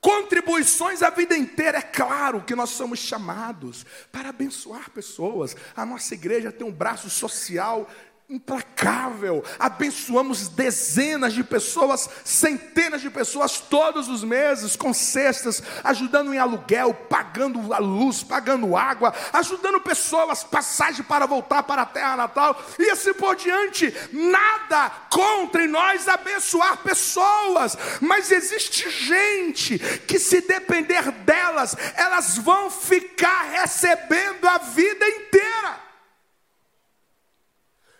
contribuições 0.00 1.02
a 1.02 1.10
vida 1.10 1.36
inteira. 1.36 1.78
É 1.78 1.82
claro 1.82 2.42
que 2.42 2.54
nós 2.54 2.70
somos 2.70 2.98
chamados 2.98 3.84
para 4.10 4.30
abençoar 4.30 4.90
pessoas. 4.90 5.54
A 5.76 5.84
nossa 5.84 6.14
igreja 6.14 6.50
tem 6.50 6.66
um 6.66 6.72
braço 6.72 7.10
social 7.10 7.88
implacável. 8.30 9.44
Abençoamos 9.58 10.46
dezenas 10.48 11.32
de 11.32 11.42
pessoas, 11.42 12.08
centenas 12.24 13.00
de 13.00 13.10
pessoas 13.10 13.58
todos 13.58 14.08
os 14.08 14.22
meses 14.22 14.76
com 14.76 14.94
cestas, 14.94 15.60
ajudando 15.82 16.32
em 16.32 16.38
aluguel, 16.38 16.94
pagando 16.94 17.74
a 17.74 17.78
luz, 17.78 18.22
pagando 18.22 18.76
água, 18.76 19.12
ajudando 19.32 19.80
pessoas, 19.80 20.44
passagem 20.44 21.02
para 21.02 21.26
voltar 21.26 21.64
para 21.64 21.82
a 21.82 21.86
terra 21.86 22.16
natal 22.16 22.56
e 22.78 22.88
assim 22.90 23.12
por 23.12 23.34
diante. 23.34 23.92
Nada 24.12 24.90
contra 25.10 25.64
em 25.64 25.68
nós 25.68 26.06
abençoar 26.06 26.76
pessoas, 26.78 27.76
mas 28.00 28.30
existe 28.30 28.88
gente 28.88 29.76
que 30.06 30.20
se 30.20 30.40
depender 30.42 31.10
delas, 31.24 31.76
elas 31.96 32.38
vão 32.38 32.70
ficar 32.70 33.42
recebendo 33.50 34.46
a 34.46 34.58
vida 34.58 35.08
inteira. 35.08 35.89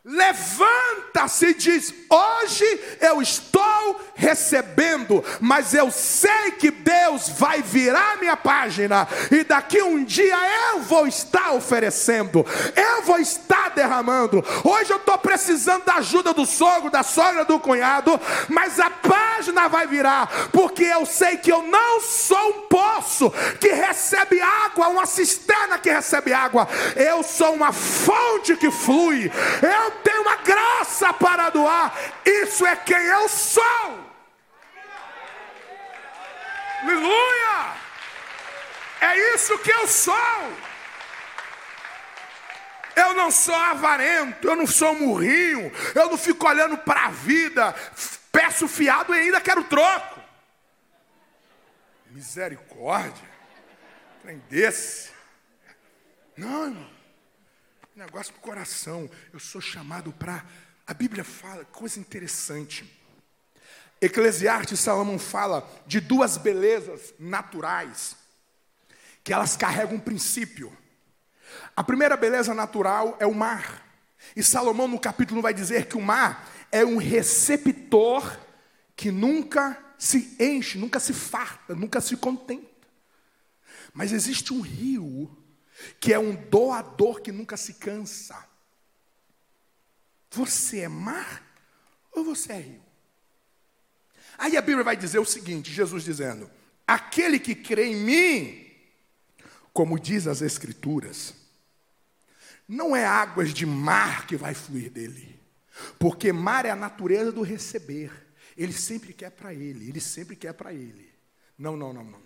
Levanta-se 0.02 1.46
e 1.46 1.54
diz: 1.54 1.94
Hoje 2.08 2.64
eu 3.02 3.20
estou 3.20 4.00
recebendo, 4.14 5.22
mas 5.40 5.74
eu 5.74 5.90
sei 5.90 6.52
que 6.52 6.70
Deus 6.70 7.28
vai 7.28 7.60
virar 7.60 8.18
minha 8.18 8.36
página, 8.36 9.06
e 9.30 9.44
daqui 9.44 9.82
um 9.82 10.02
dia 10.02 10.36
eu 10.72 10.80
vou 10.80 11.06
estar 11.06 11.52
oferecendo, 11.52 12.46
eu 12.74 13.02
vou 13.02 13.18
estar 13.18 13.70
derramando. 13.70 14.42
Hoje 14.64 14.90
eu 14.90 14.96
estou 14.96 15.18
precisando 15.18 15.84
da 15.84 15.96
ajuda 15.96 16.32
do 16.32 16.46
sogro, 16.46 16.90
da 16.90 17.02
sogra, 17.02 17.44
do 17.44 17.60
cunhado, 17.60 18.18
mas 18.48 18.80
a 18.80 18.88
página 18.88 19.68
vai 19.68 19.86
virar, 19.86 20.48
porque 20.50 20.84
eu 20.84 21.04
sei 21.04 21.36
que 21.36 21.52
eu 21.52 21.62
não 21.62 22.00
sou 22.00 22.48
um 22.48 22.60
poço 22.70 23.30
que 23.60 23.68
recebe 23.68 24.40
água, 24.40 24.88
uma 24.88 25.04
cisterna 25.04 25.76
que 25.76 25.90
recebe 25.90 26.32
água, 26.32 26.68
eu 26.94 27.22
sou 27.24 27.52
uma 27.52 27.72
fonte 27.72 28.56
que 28.56 28.70
flui. 28.70 29.30
Eu 29.60 29.90
tenho 30.02 30.22
uma 30.22 30.36
graça 30.36 31.12
para 31.12 31.50
doar. 31.50 31.92
Isso 32.24 32.64
é 32.64 32.76
quem 32.76 32.96
eu 32.96 33.28
sou. 33.28 34.08
Aleluia! 36.82 37.74
É 39.00 39.34
isso 39.34 39.58
que 39.58 39.70
eu 39.70 39.88
sou. 39.88 40.14
Eu 42.94 43.14
não 43.14 43.30
sou 43.30 43.54
avarento, 43.54 44.46
eu 44.46 44.54
não 44.54 44.66
sou 44.66 44.94
murrinho, 44.94 45.72
eu 45.94 46.10
não 46.10 46.18
fico 46.18 46.46
olhando 46.46 46.76
para 46.76 47.06
a 47.06 47.10
vida, 47.10 47.74
peço 48.30 48.68
fiado 48.68 49.14
e 49.14 49.18
ainda 49.18 49.40
quero 49.40 49.64
troco. 49.64 50.19
Misericórdia, 52.20 53.26
trem 54.20 54.42
desse. 54.50 55.08
Não, 56.36 56.66
irmão. 56.66 56.90
Negócio 57.96 58.34
para 58.34 58.40
o 58.40 58.42
coração. 58.42 59.10
Eu 59.32 59.40
sou 59.40 59.58
chamado 59.58 60.12
para. 60.12 60.44
A 60.86 60.92
Bíblia 60.92 61.24
fala, 61.24 61.64
coisa 61.64 61.98
interessante. 61.98 62.84
Eclesiastes 64.02 64.80
Salomão 64.80 65.18
fala 65.18 65.66
de 65.86 65.98
duas 65.98 66.36
belezas 66.36 67.14
naturais, 67.18 68.14
que 69.24 69.32
elas 69.32 69.56
carregam 69.56 69.94
um 69.94 70.00
princípio. 70.00 70.76
A 71.74 71.82
primeira 71.82 72.18
beleza 72.18 72.52
natural 72.52 73.16
é 73.18 73.26
o 73.26 73.34
mar. 73.34 73.82
E 74.36 74.42
Salomão, 74.42 74.86
no 74.86 75.00
capítulo, 75.00 75.40
vai 75.40 75.54
dizer 75.54 75.86
que 75.86 75.96
o 75.96 76.02
mar 76.02 76.46
é 76.70 76.84
um 76.84 76.98
receptor 76.98 78.38
que 78.94 79.10
nunca 79.10 79.89
se 80.00 80.34
enche, 80.40 80.78
nunca 80.78 80.98
se 80.98 81.12
farta, 81.12 81.74
nunca 81.74 82.00
se 82.00 82.16
contenta. 82.16 82.66
Mas 83.92 84.12
existe 84.12 84.50
um 84.50 84.62
rio 84.62 85.30
que 86.00 86.10
é 86.10 86.18
um 86.18 86.34
doador 86.34 87.20
que 87.20 87.30
nunca 87.30 87.54
se 87.58 87.74
cansa. 87.74 88.48
Você 90.30 90.80
é 90.80 90.88
mar 90.88 91.44
ou 92.12 92.24
você 92.24 92.52
é 92.54 92.60
rio? 92.60 92.82
Aí 94.38 94.56
a 94.56 94.62
Bíblia 94.62 94.82
vai 94.82 94.96
dizer 94.96 95.18
o 95.18 95.24
seguinte: 95.26 95.70
Jesus 95.70 96.02
dizendo: 96.02 96.50
aquele 96.86 97.38
que 97.38 97.54
crê 97.54 97.88
em 97.88 97.96
mim, 97.96 98.72
como 99.70 100.00
diz 100.00 100.26
as 100.26 100.40
Escrituras, 100.40 101.34
não 102.66 102.96
é 102.96 103.04
águas 103.04 103.52
de 103.52 103.66
mar 103.66 104.26
que 104.26 104.34
vai 104.34 104.54
fluir 104.54 104.90
dele, 104.90 105.38
porque 105.98 106.32
mar 106.32 106.64
é 106.64 106.70
a 106.70 106.76
natureza 106.76 107.30
do 107.30 107.42
receber. 107.42 108.29
Ele 108.60 108.74
sempre 108.74 109.14
quer 109.14 109.30
para 109.30 109.54
ele, 109.54 109.88
ele 109.88 110.00
sempre 110.02 110.36
quer 110.36 110.52
para 110.52 110.74
ele. 110.74 111.08
Não, 111.58 111.78
não, 111.78 111.94
não, 111.94 112.04
não. 112.04 112.20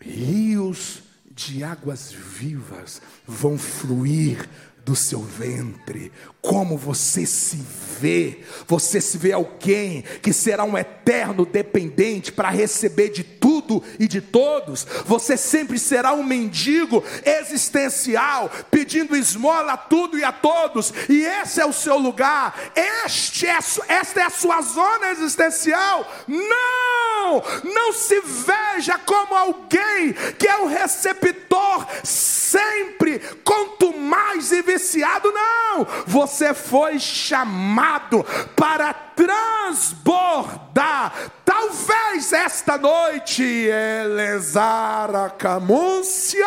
Rios 0.00 1.02
de 1.28 1.64
águas 1.64 2.12
vivas 2.12 3.02
vão 3.26 3.58
fluir 3.58 4.48
do 4.84 4.96
seu 4.96 5.20
ventre. 5.20 6.10
Como 6.40 6.78
você 6.78 7.26
se 7.26 7.62
vê? 8.00 8.38
Você 8.66 9.00
se 9.00 9.18
vê 9.18 9.32
alguém 9.32 10.02
que 10.22 10.32
será 10.32 10.64
um 10.64 10.78
eterno 10.78 11.44
dependente 11.44 12.32
para 12.32 12.48
receber 12.48 13.10
de 13.10 13.22
tudo 13.22 13.82
e 13.98 14.08
de 14.08 14.20
todos. 14.20 14.86
Você 15.04 15.36
sempre 15.36 15.78
será 15.78 16.14
um 16.14 16.22
mendigo 16.22 17.04
existencial, 17.24 18.50
pedindo 18.70 19.16
esmola 19.16 19.74
a 19.74 19.76
tudo 19.76 20.18
e 20.18 20.24
a 20.24 20.32
todos. 20.32 20.92
E 21.08 21.22
esse 21.22 21.60
é 21.60 21.66
o 21.66 21.72
seu 21.72 21.98
lugar. 21.98 22.72
Este 23.04 23.46
é, 23.46 23.58
esta 23.88 24.20
é 24.20 24.24
a 24.24 24.30
sua 24.30 24.62
zona 24.62 25.10
existencial. 25.10 26.10
Não! 26.26 27.42
Não 27.64 27.92
se 27.92 28.20
veja 28.20 28.98
como 28.98 29.34
alguém 29.34 30.14
que 30.38 30.46
é 30.46 30.56
o 30.58 30.66
receptor 30.66 31.86
sempre, 32.02 33.18
quanto 33.44 33.96
mais 33.98 34.50
e 34.52 34.62
não. 35.32 35.86
Você 36.06 36.54
foi 36.54 36.98
chamado 36.98 38.24
para 38.54 39.07
transbordar. 39.18 41.12
Talvez 41.44 42.32
esta 42.32 42.78
noite, 42.78 43.42
Elezara 43.42 45.30
Camúncia, 45.30 46.46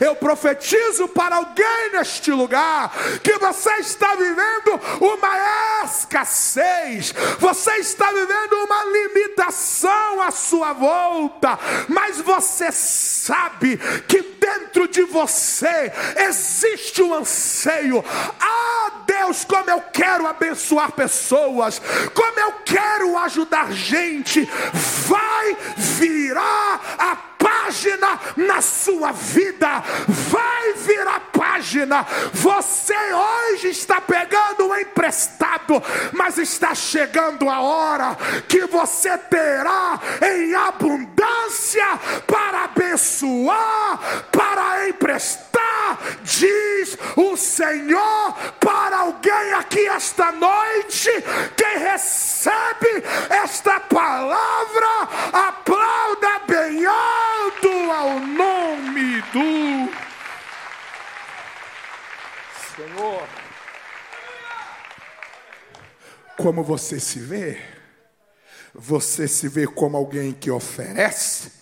eu 0.00 0.14
profetizo 0.16 1.08
para 1.08 1.36
alguém 1.36 1.92
neste 1.92 2.30
lugar 2.32 2.92
que 3.22 3.38
você 3.38 3.70
está 3.76 4.14
vivendo 4.14 4.78
uma 5.00 5.84
escassez, 5.84 7.14
você 7.38 7.76
está 7.76 8.12
vivendo 8.12 8.52
uma 8.64 8.84
limitação 8.84 10.20
à 10.20 10.30
sua 10.30 10.74
volta, 10.74 11.58
mas 11.88 12.20
você 12.20 12.70
sabe 12.72 13.78
que 14.06 14.20
dentro 14.22 14.88
de 14.88 15.02
você 15.04 15.92
existe 16.28 17.02
um 17.02 17.14
anseio. 17.14 18.04
Ah, 18.40 18.81
Deus, 19.06 19.44
como 19.44 19.70
eu 19.70 19.80
quero 19.92 20.26
abençoar 20.26 20.92
pessoas, 20.92 21.80
como 22.14 22.40
eu 22.40 22.52
quero 22.64 23.16
ajudar 23.18 23.72
gente, 23.72 24.48
vai 24.72 25.56
virar 25.76 26.80
a 26.98 27.16
página 27.52 28.18
na 28.36 28.62
sua 28.62 29.12
vida, 29.12 29.82
vai 30.08 30.72
virar 30.74 31.20
página. 31.32 32.06
Você 32.32 32.94
hoje 32.94 33.68
está 33.68 34.00
pegando 34.00 34.68
um 34.68 34.76
emprestado, 34.76 35.82
mas 36.12 36.38
está 36.38 36.74
chegando 36.74 37.48
a 37.48 37.60
hora 37.60 38.16
que 38.48 38.66
você 38.66 39.16
terá 39.18 40.00
em 40.22 40.54
abundância 40.54 41.86
para 42.26 42.64
abençoar, 42.64 44.00
para 44.30 44.88
emprestar, 44.88 45.98
diz 46.22 46.96
o 47.16 47.36
Senhor 47.36 48.34
para 48.60 48.98
alguém 48.98 49.52
aqui 49.54 49.86
esta 49.88 50.32
noite. 50.32 51.10
Quem 51.56 51.78
recebe 51.78 53.04
esta 53.30 53.80
palavra, 53.80 55.08
aplauda 55.32 56.40
bem 56.46 56.86
alto 57.62 57.90
ao 57.92 58.18
nome 58.20 59.22
do 59.32 59.92
Senhor. 62.74 63.28
Como 66.36 66.64
você 66.64 66.98
se 66.98 67.20
vê? 67.20 67.62
Você 68.74 69.28
se 69.28 69.48
vê 69.48 69.66
como 69.66 69.96
alguém 69.96 70.32
que 70.32 70.50
oferece 70.50 71.52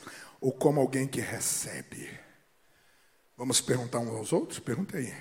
ou 0.41 0.53
como 0.53 0.81
alguém 0.81 1.07
que 1.07 1.21
recebe? 1.21 2.19
Vamos 3.37 3.61
perguntar 3.61 3.99
uns 3.99 4.11
aos 4.11 4.33
outros? 4.33 4.59
Pergunta 4.59 4.97
aí. 4.97 5.13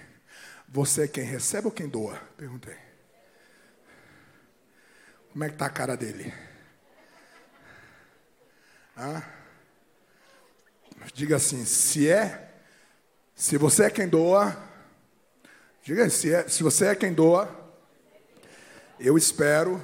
Você 0.67 1.05
é 1.05 1.07
quem 1.07 1.23
recebe 1.23 1.67
ou 1.67 1.71
quem 1.71 1.89
doa? 1.89 2.15
Perguntei. 2.37 2.77
Como 5.31 5.43
é 5.43 5.47
que 5.47 5.55
está 5.55 5.65
a 5.65 5.69
cara 5.69 5.97
dele? 5.97 6.33
Hã? 8.95 9.38
Diga 11.13 11.35
assim, 11.35 11.65
se 11.65 12.09
é, 12.09 12.49
se 13.35 13.57
você 13.57 13.85
é 13.85 13.89
quem 13.89 14.07
doa, 14.07 14.57
diga 15.83 16.09
se, 16.09 16.33
é, 16.33 16.47
se 16.47 16.63
você 16.63 16.87
é 16.87 16.95
quem 16.95 17.13
doa, 17.13 17.49
eu 18.99 19.17
espero 19.17 19.83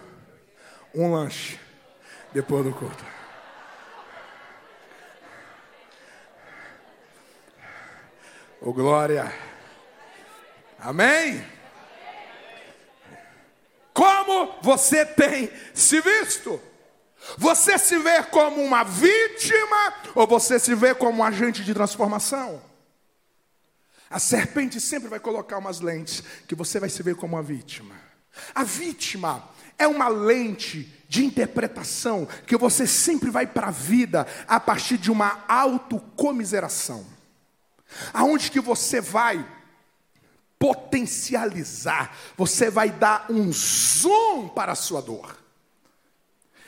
um 0.94 1.12
lanche 1.14 1.60
depois 2.34 2.66
do 2.66 2.74
culto. 2.74 3.06
Ô 8.62 8.74
glória. 8.74 9.32
Amém? 10.80 11.46
Como 13.94 14.60
você 14.62 15.06
tem 15.06 15.52
se 15.74 16.02
visto? 16.02 16.62
Você 17.38 17.78
se 17.78 17.98
vê 17.98 18.24
como 18.24 18.62
uma 18.62 18.84
vítima 18.84 19.94
ou 20.14 20.28
você 20.28 20.60
se 20.60 20.74
vê 20.76 20.94
como 20.94 21.20
um 21.20 21.24
agente 21.24 21.64
de 21.64 21.74
transformação? 21.74 22.62
A 24.10 24.20
serpente 24.20 24.80
sempre 24.80 25.10
vai 25.10 25.20
colocar 25.20 25.58
umas 25.58 25.80
lentes 25.80 26.24
que 26.48 26.56
você 26.56 26.80
vai 26.80 26.90
se 26.90 27.02
ver 27.02 27.16
como 27.16 27.36
uma 27.36 27.44
vítima. 27.44 27.96
A 28.54 28.64
vítima 28.64 29.50
é 29.78 29.88
uma 29.88 30.08
lente 30.08 30.92
de 31.08 31.26
interpretação 31.26 32.28
que 32.46 32.58
você 32.58 32.86
sempre 32.86 33.30
vai 33.30 33.48
para 33.48 33.68
a 33.68 33.72
vida 33.72 34.28
a 34.48 34.60
partir 34.60 34.98
de 34.98 35.12
uma 35.12 35.44
autocomiseração. 35.48 37.06
Aonde 38.14 38.52
que 38.52 38.60
você 38.60 39.02
vai 39.02 39.46
potencializar, 40.58 42.16
você 42.38 42.70
vai 42.70 42.90
dar 42.90 43.26
um 43.30 43.52
zoom 43.52 44.50
para 44.50 44.72
a 44.72 44.76
sua 44.76 45.02
dor. 45.02 45.45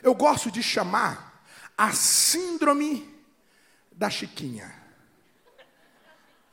Eu 0.07 0.15
gosto 0.15 0.49
de 0.49 0.63
chamar 0.63 1.43
a 1.77 1.91
síndrome 1.91 3.13
da 3.91 4.09
Chiquinha. 4.09 4.73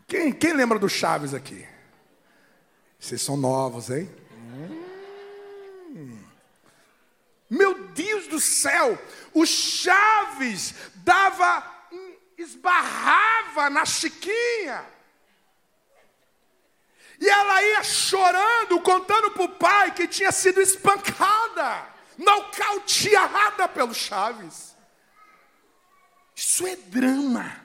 Quem, 0.09 0.33
quem 0.33 0.55
lembra 0.55 0.77
do 0.77 0.89
Chaves 0.89 1.33
aqui? 1.33 1.65
Vocês 2.99 3.23
são 3.23 3.37
novos, 3.37 3.91
hein? 3.91 4.13
Hum. 5.93 6.21
Meu 7.49 7.87
Deus 7.91 8.27
do 8.27 8.41
céu, 8.41 8.99
o 9.33 9.47
Chaves 9.47 10.75
dava, 10.97 11.65
esbarrava 12.37 13.71
na 13.71 13.85
Chiquinha. 13.85 14.85
E 17.21 17.29
ela 17.29 17.63
ia 17.63 17.85
chorando, 17.85 18.81
contando 18.81 19.31
para 19.31 19.45
o 19.45 19.49
pai 19.49 19.95
que 19.95 20.09
tinha 20.09 20.33
sido 20.33 20.61
espancada, 20.61 21.94
nocauteada 22.19 23.69
pelo 23.69 23.95
Chaves. 23.95 24.75
Isso 26.35 26.67
é 26.67 26.77
drama. 26.77 27.65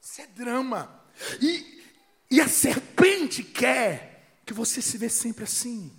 Isso 0.00 0.20
é 0.20 0.26
drama. 0.26 1.02
E, 1.40 1.82
e 2.30 2.40
a 2.40 2.48
serpente 2.48 3.42
quer 3.42 4.40
que 4.44 4.52
você 4.52 4.82
se 4.82 4.98
vê 4.98 5.08
sempre 5.08 5.44
assim. 5.44 5.92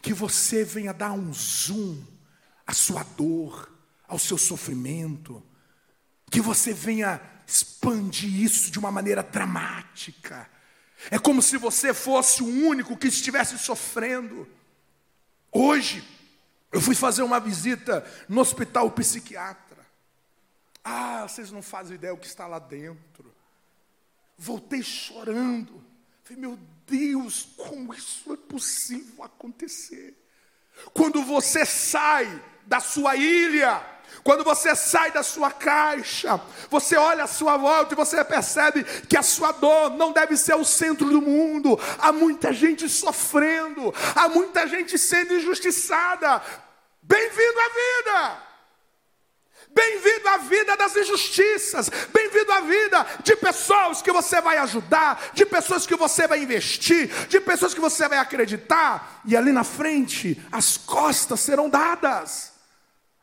Que 0.00 0.12
você 0.12 0.64
venha 0.64 0.92
dar 0.92 1.12
um 1.12 1.32
zoom 1.32 2.02
à 2.66 2.72
sua 2.72 3.02
dor, 3.02 3.72
ao 4.08 4.18
seu 4.18 4.38
sofrimento. 4.38 5.42
Que 6.30 6.40
você 6.40 6.72
venha 6.72 7.20
expandir 7.46 8.42
isso 8.42 8.70
de 8.70 8.78
uma 8.78 8.90
maneira 8.90 9.22
dramática 9.22 10.50
é 11.10 11.18
como 11.18 11.42
se 11.42 11.56
você 11.56 11.92
fosse 11.92 12.42
o 12.42 12.46
único 12.46 12.96
que 12.96 13.08
estivesse 13.08 13.58
sofrendo. 13.58 14.48
Hoje, 15.52 16.02
eu 16.72 16.80
fui 16.80 16.94
fazer 16.94 17.22
uma 17.22 17.38
visita 17.38 18.04
no 18.26 18.40
hospital 18.40 18.90
psiquiatra. 18.90 19.86
Ah, 20.82 21.28
vocês 21.28 21.52
não 21.52 21.62
fazem 21.62 21.96
ideia 21.96 22.14
o 22.14 22.18
que 22.18 22.26
está 22.26 22.46
lá 22.46 22.58
dentro. 22.58 23.32
Voltei 24.38 24.82
chorando. 24.82 25.84
Falei, 26.24 26.40
meu 26.40 26.58
Deus, 26.86 27.46
como 27.56 27.92
isso 27.92 28.32
é 28.32 28.36
possível 28.36 29.22
acontecer? 29.22 30.16
Quando 30.94 31.22
você 31.22 31.66
sai 31.66 32.42
da 32.66 32.80
sua 32.80 33.14
ilha, 33.14 33.84
quando 34.22 34.44
você 34.44 34.74
sai 34.76 35.10
da 35.10 35.22
sua 35.22 35.50
caixa, 35.50 36.40
você 36.70 36.96
olha 36.96 37.24
à 37.24 37.26
sua 37.26 37.56
volta 37.56 37.94
e 37.94 37.96
você 37.96 38.22
percebe 38.24 38.84
que 39.08 39.16
a 39.16 39.22
sua 39.22 39.52
dor 39.52 39.90
não 39.90 40.12
deve 40.12 40.36
ser 40.36 40.54
o 40.54 40.64
centro 40.64 41.08
do 41.08 41.20
mundo. 41.20 41.78
Há 41.98 42.12
muita 42.12 42.52
gente 42.52 42.88
sofrendo, 42.88 43.92
há 44.14 44.28
muita 44.28 44.66
gente 44.66 44.96
sendo 44.98 45.34
injustiçada. 45.34 46.40
Bem-vindo 47.02 47.58
à 47.58 47.68
vida. 47.68 48.52
Bem-vindo 49.74 50.28
à 50.28 50.36
vida 50.36 50.76
das 50.76 50.94
injustiças. 50.94 51.90
Bem-vindo 52.12 52.52
à 52.52 52.60
vida 52.60 53.06
de 53.24 53.34
pessoas 53.34 54.02
que 54.02 54.12
você 54.12 54.40
vai 54.40 54.58
ajudar, 54.58 55.30
de 55.32 55.46
pessoas 55.46 55.86
que 55.86 55.96
você 55.96 56.28
vai 56.28 56.42
investir, 56.42 57.08
de 57.28 57.40
pessoas 57.40 57.72
que 57.74 57.80
você 57.80 58.08
vai 58.08 58.18
acreditar. 58.18 59.22
E 59.24 59.36
ali 59.36 59.50
na 59.50 59.64
frente, 59.64 60.40
as 60.52 60.76
costas 60.76 61.40
serão 61.40 61.68
dadas. 61.68 62.51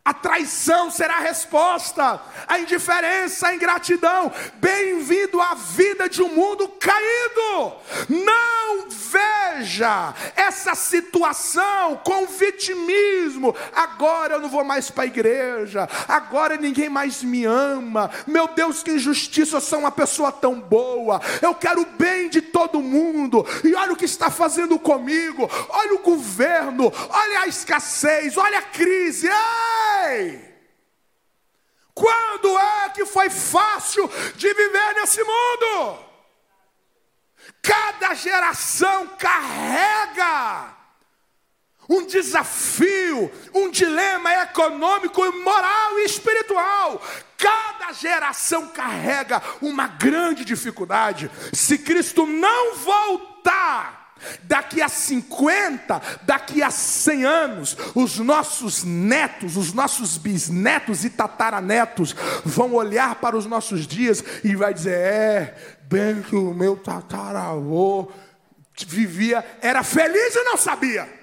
A 0.03 0.13
traição 0.13 0.89
será 0.89 1.17
a 1.17 1.19
resposta, 1.19 2.19
a 2.47 2.59
indiferença, 2.59 3.47
a 3.47 3.53
ingratidão. 3.53 4.31
Bem-vindo 4.55 5.39
à 5.39 5.53
vida 5.53 6.09
de 6.09 6.23
um 6.23 6.33
mundo 6.33 6.67
caído. 6.67 7.73
Não 8.07 8.89
veja 8.89 10.13
essa 10.35 10.73
situação 10.73 11.97
com 12.03 12.25
vitimismo. 12.25 13.55
Agora 13.75 14.35
eu 14.35 14.41
não 14.41 14.49
vou 14.49 14.63
mais 14.63 14.89
para 14.89 15.03
a 15.03 15.07
igreja, 15.07 15.87
agora 16.07 16.57
ninguém 16.57 16.89
mais 16.89 17.21
me 17.21 17.45
ama. 17.45 18.09
Meu 18.25 18.47
Deus, 18.47 18.81
que 18.81 18.91
injustiça, 18.91 19.57
eu 19.57 19.61
sou 19.61 19.79
uma 19.79 19.91
pessoa 19.91 20.31
tão 20.31 20.59
boa. 20.59 21.21
Eu 21.39 21.53
quero 21.53 21.81
o 21.81 21.85
bem 21.85 22.29
de 22.29 22.41
todo 22.41 22.81
mundo. 22.81 23.45
E 23.63 23.75
olha 23.75 23.93
o 23.93 23.97
que 23.97 24.05
está 24.05 24.31
fazendo 24.31 24.79
comigo. 24.79 25.47
Olha 25.69 25.93
o 25.93 25.99
governo, 25.99 26.91
olha 27.09 27.41
a 27.41 27.47
escassez, 27.47 28.37
olha 28.37 28.57
a 28.57 28.63
crise. 28.63 29.29
Quando 31.93 32.57
é 32.57 32.89
que 32.89 33.05
foi 33.05 33.29
fácil 33.29 34.09
de 34.35 34.53
viver 34.53 34.93
nesse 34.95 35.21
mundo? 35.23 35.99
Cada 37.61 38.13
geração 38.13 39.07
carrega 39.17 40.79
um 41.89 42.05
desafio, 42.05 43.31
um 43.53 43.69
dilema 43.71 44.31
econômico, 44.43 45.21
moral 45.41 45.99
e 45.99 46.05
espiritual. 46.05 47.01
Cada 47.35 47.91
geração 47.93 48.67
carrega 48.67 49.41
uma 49.59 49.87
grande 49.87 50.45
dificuldade. 50.45 51.31
Se 51.51 51.79
Cristo 51.79 52.27
não 52.27 52.75
voltar, 52.75 53.98
Daqui 54.43 54.81
a 54.81 54.89
50, 54.89 56.01
daqui 56.23 56.61
a 56.61 56.71
100 56.71 57.25
anos, 57.25 57.77
os 57.95 58.19
nossos 58.19 58.83
netos, 58.83 59.57
os 59.57 59.73
nossos 59.73 60.17
bisnetos 60.17 61.03
e 61.05 61.09
tataranetos 61.09 62.15
vão 62.43 62.73
olhar 62.73 63.15
para 63.15 63.37
os 63.37 63.45
nossos 63.45 63.85
dias 63.85 64.23
e 64.43 64.55
vai 64.55 64.73
dizer: 64.73 64.97
"É, 64.97 65.55
bem 65.83 66.21
que 66.21 66.35
o 66.35 66.53
meu 66.53 66.77
tataravô 66.77 68.11
vivia, 68.87 69.45
era 69.61 69.83
feliz 69.83 70.35
e 70.35 70.43
não 70.43 70.57
sabia". 70.57 71.18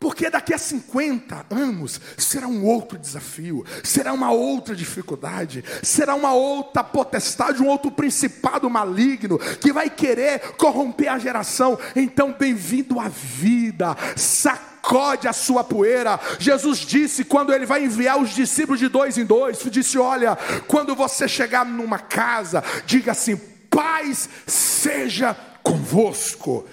Porque 0.00 0.30
daqui 0.30 0.54
a 0.54 0.58
50 0.58 1.44
anos 1.50 2.00
será 2.16 2.48
um 2.48 2.64
outro 2.64 2.96
desafio, 2.96 3.66
será 3.84 4.14
uma 4.14 4.32
outra 4.32 4.74
dificuldade, 4.74 5.62
será 5.82 6.14
uma 6.14 6.32
outra 6.32 6.82
potestade, 6.82 7.62
um 7.62 7.68
outro 7.68 7.90
principado 7.90 8.70
maligno 8.70 9.38
que 9.38 9.70
vai 9.74 9.90
querer 9.90 10.40
corromper 10.56 11.12
a 11.12 11.18
geração. 11.18 11.78
Então, 11.94 12.32
bem-vindo 12.32 12.98
à 12.98 13.08
vida, 13.08 13.94
sacode 14.16 15.28
a 15.28 15.34
sua 15.34 15.62
poeira. 15.62 16.18
Jesus 16.38 16.78
disse, 16.78 17.22
quando 17.22 17.52
ele 17.52 17.66
vai 17.66 17.84
enviar 17.84 18.18
os 18.18 18.30
discípulos 18.30 18.80
de 18.80 18.88
dois 18.88 19.18
em 19.18 19.26
dois, 19.26 19.58
disse: 19.70 19.98
Olha, 19.98 20.34
quando 20.66 20.94
você 20.94 21.28
chegar 21.28 21.66
numa 21.66 21.98
casa, 21.98 22.64
diga 22.86 23.12
assim: 23.12 23.38
paz 23.68 24.30
seja 24.46 25.36
convosco 25.62 26.66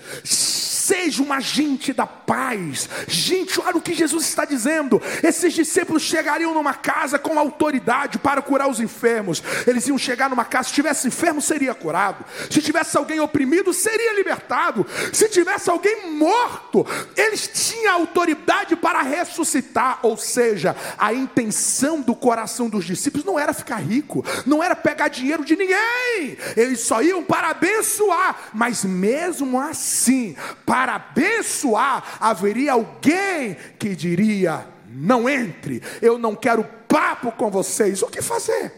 Seja 0.88 1.21
um 1.21 1.34
agente 1.34 1.91
da 1.91 2.08
paz. 2.08 2.88
Gente, 3.10 3.60
olha 3.60 3.76
o 3.76 3.82
que 3.82 3.93
Jesus 3.93 4.23
está 4.23 4.45
dizendo. 4.45 5.02
Esses 5.21 5.52
discípulos 5.52 6.02
chegariam 6.02 6.54
numa 6.54 6.73
casa 6.73 7.19
com 7.19 7.38
autoridade 7.38 8.17
para 8.17 8.41
curar 8.41 8.69
os 8.69 8.80
enfermos. 8.80 9.43
Eles 9.67 9.86
iam 9.89 9.97
chegar 9.97 10.30
numa 10.30 10.45
casa, 10.45 10.69
se 10.69 10.76
tivesse 10.76 11.10
enfermo, 11.10 11.41
seria 11.41 11.76
curado. 11.76 12.23
Se 12.50 12.62
tivesse 12.62 12.97
alguém 12.97 13.19
oprimido, 13.19 13.73
seria 13.73 14.13
libertado. 14.13 14.88
Se 15.12 15.28
tivesse 15.28 15.69
alguém 15.69 16.10
morto, 16.13 16.88
eles 17.17 17.50
tinham 17.54 17.95
autoridade 17.95 18.78
para 18.78 19.02
ressuscitar. 19.02 20.00
Ou 20.04 20.15
seja, 20.15 20.73
a 20.97 21.13
intenção 21.13 22.00
do 22.00 22.15
coração 22.15 22.69
dos 22.69 22.86
discípulos 22.86 23.26
não 23.26 23.38
era 23.38 23.52
ficar 23.52 23.76
rico, 23.76 24.23
não 24.45 24.63
era 24.63 24.73
pegar 24.73 25.10
dinheiro 25.10 25.43
de 25.43 25.58
ninguém. 25.58 26.38
Eles 26.56 26.80
só 26.80 27.02
iam 27.02 27.26
para 27.26 27.50
abençoar. 27.50 28.52
Mas 28.54 28.86
mesmo 28.86 29.60
assim, 29.60 30.34
para 30.65 30.76
para 30.77 30.93
abençoar, 30.93 32.17
haveria 32.19 32.73
alguém 32.73 33.55
que 33.79 33.95
diria: 33.95 34.67
não 34.87 35.27
entre, 35.27 35.81
eu 36.03 36.19
não 36.19 36.35
quero 36.35 36.63
papo 36.87 37.31
com 37.31 37.49
vocês. 37.49 38.03
O 38.03 38.07
que 38.07 38.21
fazer? 38.21 38.71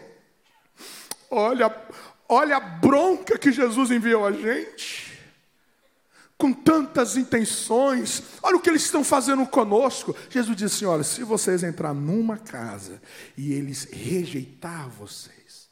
Olha, 1.30 1.70
olha 2.26 2.56
a 2.56 2.60
bronca 2.60 3.36
que 3.38 3.52
Jesus 3.52 3.90
enviou 3.90 4.26
a 4.26 4.32
gente. 4.32 5.10
Com 6.38 6.54
tantas 6.54 7.18
intenções, 7.18 8.22
olha 8.42 8.56
o 8.56 8.60
que 8.60 8.70
eles 8.70 8.80
estão 8.80 9.04
fazendo 9.04 9.46
conosco. 9.46 10.16
Jesus 10.30 10.56
disse 10.56 10.76
assim: 10.76 10.84
Olha, 10.86 11.04
se 11.04 11.22
vocês 11.22 11.62
entrar 11.62 11.92
numa 11.92 12.38
casa 12.38 13.02
e 13.36 13.52
eles 13.52 13.84
rejeitar 13.92 14.88
vocês, 14.88 15.68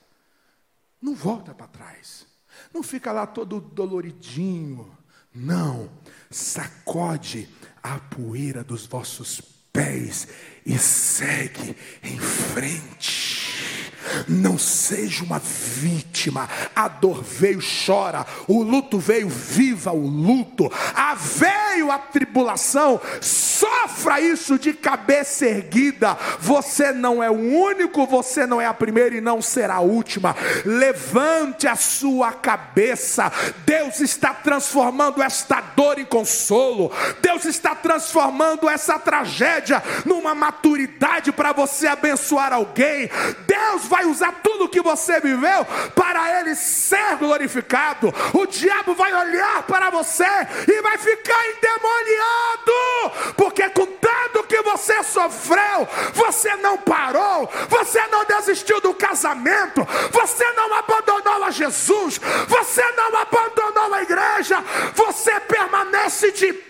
não 1.01 1.15
volta 1.15 1.55
para 1.55 1.69
trás, 1.69 2.27
não 2.75 2.83
fica 2.83 3.13
lá 3.13 3.27
todo 3.27 3.63
doloridinho, 3.63 4.95
não, 5.35 5.91
sacode 6.31 7.49
a 7.83 7.99
poeira 7.99 8.65
dos 8.65 8.87
vossos 8.87 9.41
pés 9.73 10.29
e 10.65 10.77
segue 10.79 11.77
em 12.03 12.19
frente. 12.19 13.93
Não 14.29 14.59
seja 14.59 15.25
uma 15.25 15.39
vítima. 15.39 16.49
A 16.75 16.89
dor 16.89 17.23
veio, 17.23 17.61
chora. 17.87 18.27
O 18.47 18.63
luto 18.63 18.99
veio, 18.99 19.29
viva 19.29 19.93
o 19.93 20.07
luto. 20.07 20.71
A 20.95 21.15
veio 21.15 21.91
a 21.91 21.99
tribulação, 21.99 23.01
sofra 23.21 24.21
isso 24.21 24.59
de 24.59 24.73
cabeça 24.73 25.47
erguida. 25.47 26.17
Você 26.41 26.93
não 26.93 27.23
é 27.23 27.31
o 27.31 27.35
único, 27.35 28.07
você 28.07 28.47
não 28.47 28.61
é 28.61 28.67
a 28.67 28.75
primeira 28.75 29.17
e 29.17 29.21
não 29.21 29.41
será 29.41 29.77
a 29.77 29.81
última. 29.81 30.35
Levante 30.65 31.67
a 31.67 31.77
sua 31.77 32.33
cabeça. 32.33 33.33
Deus 33.65 34.01
está 34.01 34.35
transformando 34.35 35.23
esta 35.23 35.61
dor 35.61 35.99
em 35.99 36.05
consolo. 36.05 36.91
Deus 37.21 37.45
está 37.45 37.75
transformando 37.75 38.69
essa 38.69 38.99
tragédia 38.99 39.83
numa 40.05 40.35
maturidade 40.35 41.33
para 41.33 41.53
você 41.53 41.87
abençoar 41.87 42.53
alguém. 42.53 43.11
Deus 43.47 43.85
vai 43.87 43.98
usar 44.07 44.33
tudo 44.43 44.69
que 44.69 44.81
você 44.81 45.21
viveu 45.21 45.65
para 45.95 46.41
ele 46.41 46.55
ser 46.55 47.17
glorificado. 47.17 48.13
O 48.35 48.47
diabo 48.47 48.95
vai 48.95 49.13
olhar 49.15 49.63
para 49.65 49.91
você 49.91 50.25
e 50.67 50.83
vai 50.83 50.99
ficar 50.99 51.41
endemoniado, 51.51 53.35
porque 53.37 53.69
com 53.71 53.87
tanto 53.87 54.45
que 54.45 54.63
você 54.63 55.03
sofreu, 55.03 55.89
você 56.13 56.57
não 56.57 56.79
parou, 56.79 57.51
você 57.69 58.01
não 58.09 58.25
desistiu 58.25 58.81
do 58.81 58.95
casamento, 58.95 59.87
você 60.11 60.45
não 60.53 60.75
abandonou 60.75 61.45
a 61.45 61.51
Jesus, 61.51 62.21
você 62.47 62.85
não 62.93 63.17
abandonou 63.17 63.95
a 63.95 64.03
igreja, 64.03 64.63
você 64.95 65.39
permanece 65.41 66.33
de 66.33 66.53
pé, 66.53 66.68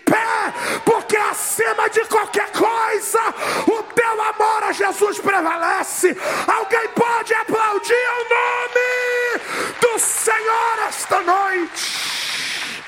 porque 0.85 1.15
acima 1.15 1.89
de 1.89 2.05
qualquer 2.05 2.51
coisa, 2.51 3.19
o 3.67 3.83
teu 3.83 4.21
amor 4.21 4.63
a 4.63 4.71
Jesus 4.71 5.19
prevalece. 5.19 6.15
Alguém 6.47 6.89
pode 6.89 7.33
aplaudir 7.33 7.93
o 7.93 8.29
nome 8.29 9.79
do 9.81 9.99
Senhor 9.99 10.79
esta 10.87 11.21
noite. 11.21 12.83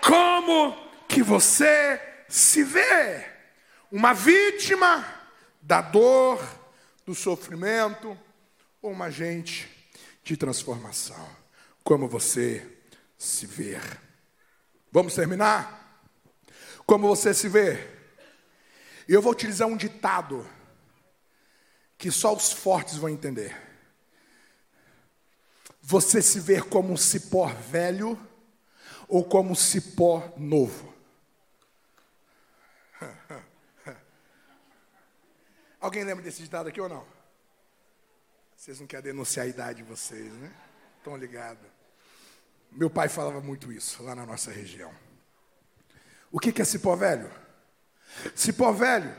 Como 0.00 0.76
que 1.08 1.22
você 1.22 2.00
se 2.28 2.62
vê? 2.62 3.26
Uma 3.90 4.12
vítima 4.12 5.04
da 5.62 5.80
dor, 5.80 6.42
do 7.06 7.14
sofrimento, 7.14 8.18
ou 8.82 8.90
uma 8.90 9.06
agente 9.06 9.68
de 10.22 10.36
transformação? 10.36 11.28
Como 11.82 12.08
você 12.08 12.73
se 13.24 13.46
vê? 13.46 13.78
Vamos 14.90 15.14
terminar? 15.14 16.02
Como 16.86 17.08
você 17.08 17.32
se 17.32 17.48
vê? 17.48 17.94
Eu 19.08 19.20
vou 19.20 19.32
utilizar 19.32 19.66
um 19.68 19.76
ditado 19.76 20.48
que 21.96 22.10
só 22.10 22.34
os 22.34 22.52
fortes 22.52 22.96
vão 22.96 23.08
entender. 23.08 23.60
Você 25.80 26.22
se 26.22 26.40
vê 26.40 26.60
como 26.62 26.92
um 26.92 26.96
cipó 26.96 27.46
velho 27.46 28.18
ou 29.08 29.24
como 29.24 29.52
um 29.52 29.54
cipó 29.54 30.32
novo? 30.36 30.94
Alguém 35.80 36.04
lembra 36.04 36.24
desse 36.24 36.42
ditado 36.42 36.68
aqui 36.68 36.80
ou 36.80 36.88
não? 36.88 37.06
Vocês 38.56 38.80
não 38.80 38.86
querem 38.86 39.04
denunciar 39.04 39.44
a 39.44 39.48
idade 39.48 39.82
de 39.82 39.88
vocês, 39.88 40.32
né? 40.32 40.50
Estão 40.96 41.16
ligados. 41.18 41.73
Meu 42.74 42.90
pai 42.90 43.08
falava 43.08 43.40
muito 43.40 43.72
isso 43.72 44.02
lá 44.02 44.14
na 44.14 44.26
nossa 44.26 44.50
região. 44.50 44.92
O 46.30 46.40
que 46.40 46.60
é 46.60 46.64
cipó 46.64 46.96
velho? 46.96 47.30
Cipó 48.34 48.72
velho 48.72 49.14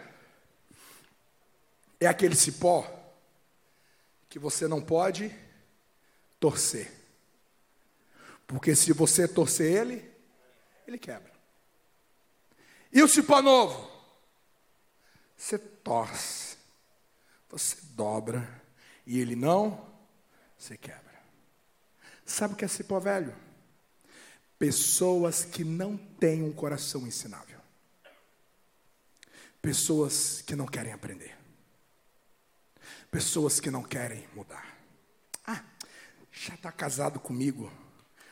é 2.00 2.08
aquele 2.08 2.36
cipó 2.36 2.86
que 4.28 4.38
você 4.38 4.68
não 4.68 4.82
pode 4.82 5.34
torcer. 6.40 6.92
Porque 8.46 8.76
se 8.76 8.92
você 8.92 9.28
torcer 9.28 9.72
ele, 9.72 10.14
ele 10.86 10.98
quebra. 10.98 11.32
E 12.92 13.02
o 13.02 13.08
cipó 13.08 13.42
novo? 13.42 13.90
Você 15.38 15.58
torce, 15.58 16.58
você 17.50 17.78
dobra 17.92 18.62
e 19.06 19.20
ele 19.20 19.36
não 19.36 19.90
se 20.58 20.78
quebra. 20.78 21.04
Sabe 22.26 22.54
o 22.54 22.58
que 22.58 22.66
é 22.66 22.68
cipó 22.68 23.00
velho? 23.00 23.45
Pessoas 24.58 25.44
que 25.44 25.64
não 25.64 25.98
têm 25.98 26.44
um 26.44 26.54
coração 26.54 27.06
ensinável. 27.06 27.60
Pessoas 29.62 30.42
que 30.42 30.56
não 30.56 30.66
querem 30.66 30.94
aprender. 30.94 31.36
Pessoas 33.12 33.60
que 33.60 33.70
não 33.70 33.84
querem 33.84 34.28
mudar. 34.34 34.78
Ah, 35.46 35.64
já 36.32 36.54
está 36.54 36.72
casado 36.72 37.20
comigo 37.20 37.72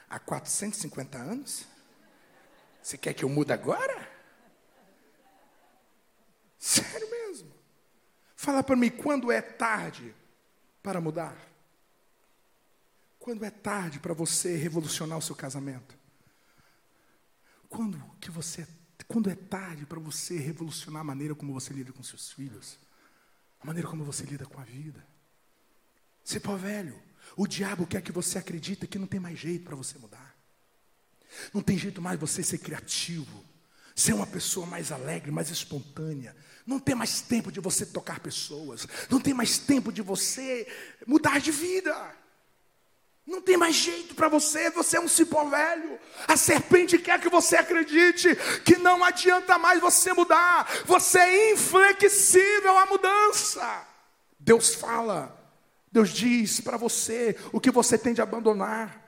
há 0.10 0.20
450 0.20 1.18
anos? 1.18 1.66
Você 2.82 2.98
quer 2.98 3.14
que 3.14 3.24
eu 3.24 3.30
mude 3.30 3.52
agora? 3.52 4.12
Sério 6.60 7.10
mesmo. 7.10 7.52
Fala 8.36 8.62
para 8.62 8.76
mim, 8.76 8.90
quando 8.90 9.32
é 9.32 9.42
tarde 9.42 10.14
para 10.82 11.02
mudar? 11.02 11.38
Quando 13.20 13.44
é 13.44 13.50
tarde 13.50 14.00
para 14.00 14.14
você 14.14 14.56
revolucionar 14.56 15.18
o 15.18 15.22
seu 15.22 15.36
casamento? 15.36 16.03
Quando 17.74 18.00
que 18.22 18.30
você 18.30 18.68
quando 19.08 19.32
é 19.32 19.36
tarde 19.36 19.84
para 19.84 20.00
você 20.00 20.38
revolucionar 20.38 21.02
a 21.02 21.04
maneira 21.04 21.34
como 21.34 21.52
você 21.52 21.74
lida 21.74 21.92
com 21.92 22.04
seus 22.04 22.32
filhos? 22.32 22.78
A 23.60 23.66
maneira 23.66 23.90
como 23.90 24.06
você 24.06 24.24
lida 24.24 24.46
com 24.46 24.62
a 24.62 24.64
vida? 24.64 25.04
Se 26.24 26.40
pô 26.40 26.56
velho, 26.56 27.02
o 27.36 27.48
diabo 27.48 27.88
quer 27.88 28.04
que 28.04 28.12
você 28.12 28.38
acredite 28.38 28.86
que 28.86 29.00
não 29.00 29.08
tem 29.08 29.20
mais 29.20 29.40
jeito 29.40 29.66
para 29.66 29.76
você 29.76 29.98
mudar. 29.98 30.38
Não 31.52 31.64
tem 31.64 31.76
jeito 31.76 32.00
mais 32.00 32.20
você 32.20 32.44
ser 32.44 32.60
criativo, 32.60 33.44
ser 33.96 34.14
uma 34.14 34.28
pessoa 34.28 34.68
mais 34.68 34.92
alegre, 34.92 35.32
mais 35.32 35.50
espontânea. 35.50 36.36
Não 36.68 36.80
tem 36.80 36.94
mais 36.94 37.22
tempo 37.22 37.52
de 37.52 37.60
você 37.60 37.88
tocar 37.88 38.20
pessoas. 38.20 38.88
Não 39.10 39.20
tem 39.20 39.34
mais 39.34 39.58
tempo 39.58 39.92
de 39.92 40.04
você 40.04 40.68
mudar 41.08 41.40
de 41.40 41.52
vida. 41.52 42.16
Não 43.26 43.42
tem 43.42 43.56
mais 43.56 43.76
jeito 43.76 44.16
para 44.16 44.28
você, 44.28 44.70
você 44.70 44.98
é 44.98 45.00
um 45.00 45.08
cipó 45.08 45.46
velho. 45.46 45.98
A 46.28 46.36
serpente 46.36 46.98
quer 46.98 47.20
que 47.22 47.30
você 47.30 47.56
acredite 47.56 48.36
que 48.66 48.78
não 48.78 49.04
adianta 49.04 49.58
mais 49.58 49.80
você 49.80 50.12
mudar. 50.12 50.70
Você 50.86 51.20
é 51.20 51.52
inflexível 51.54 52.78
à 52.78 52.86
mudança. 52.86 53.88
Deus 54.38 54.76
fala, 54.76 55.40
Deus 55.90 56.10
diz 56.10 56.60
para 56.60 56.76
você 56.76 57.38
o 57.54 57.62
que 57.62 57.72
você 57.72 57.98
tem 57.98 58.14
de 58.14 58.22
abandonar. 58.22 59.03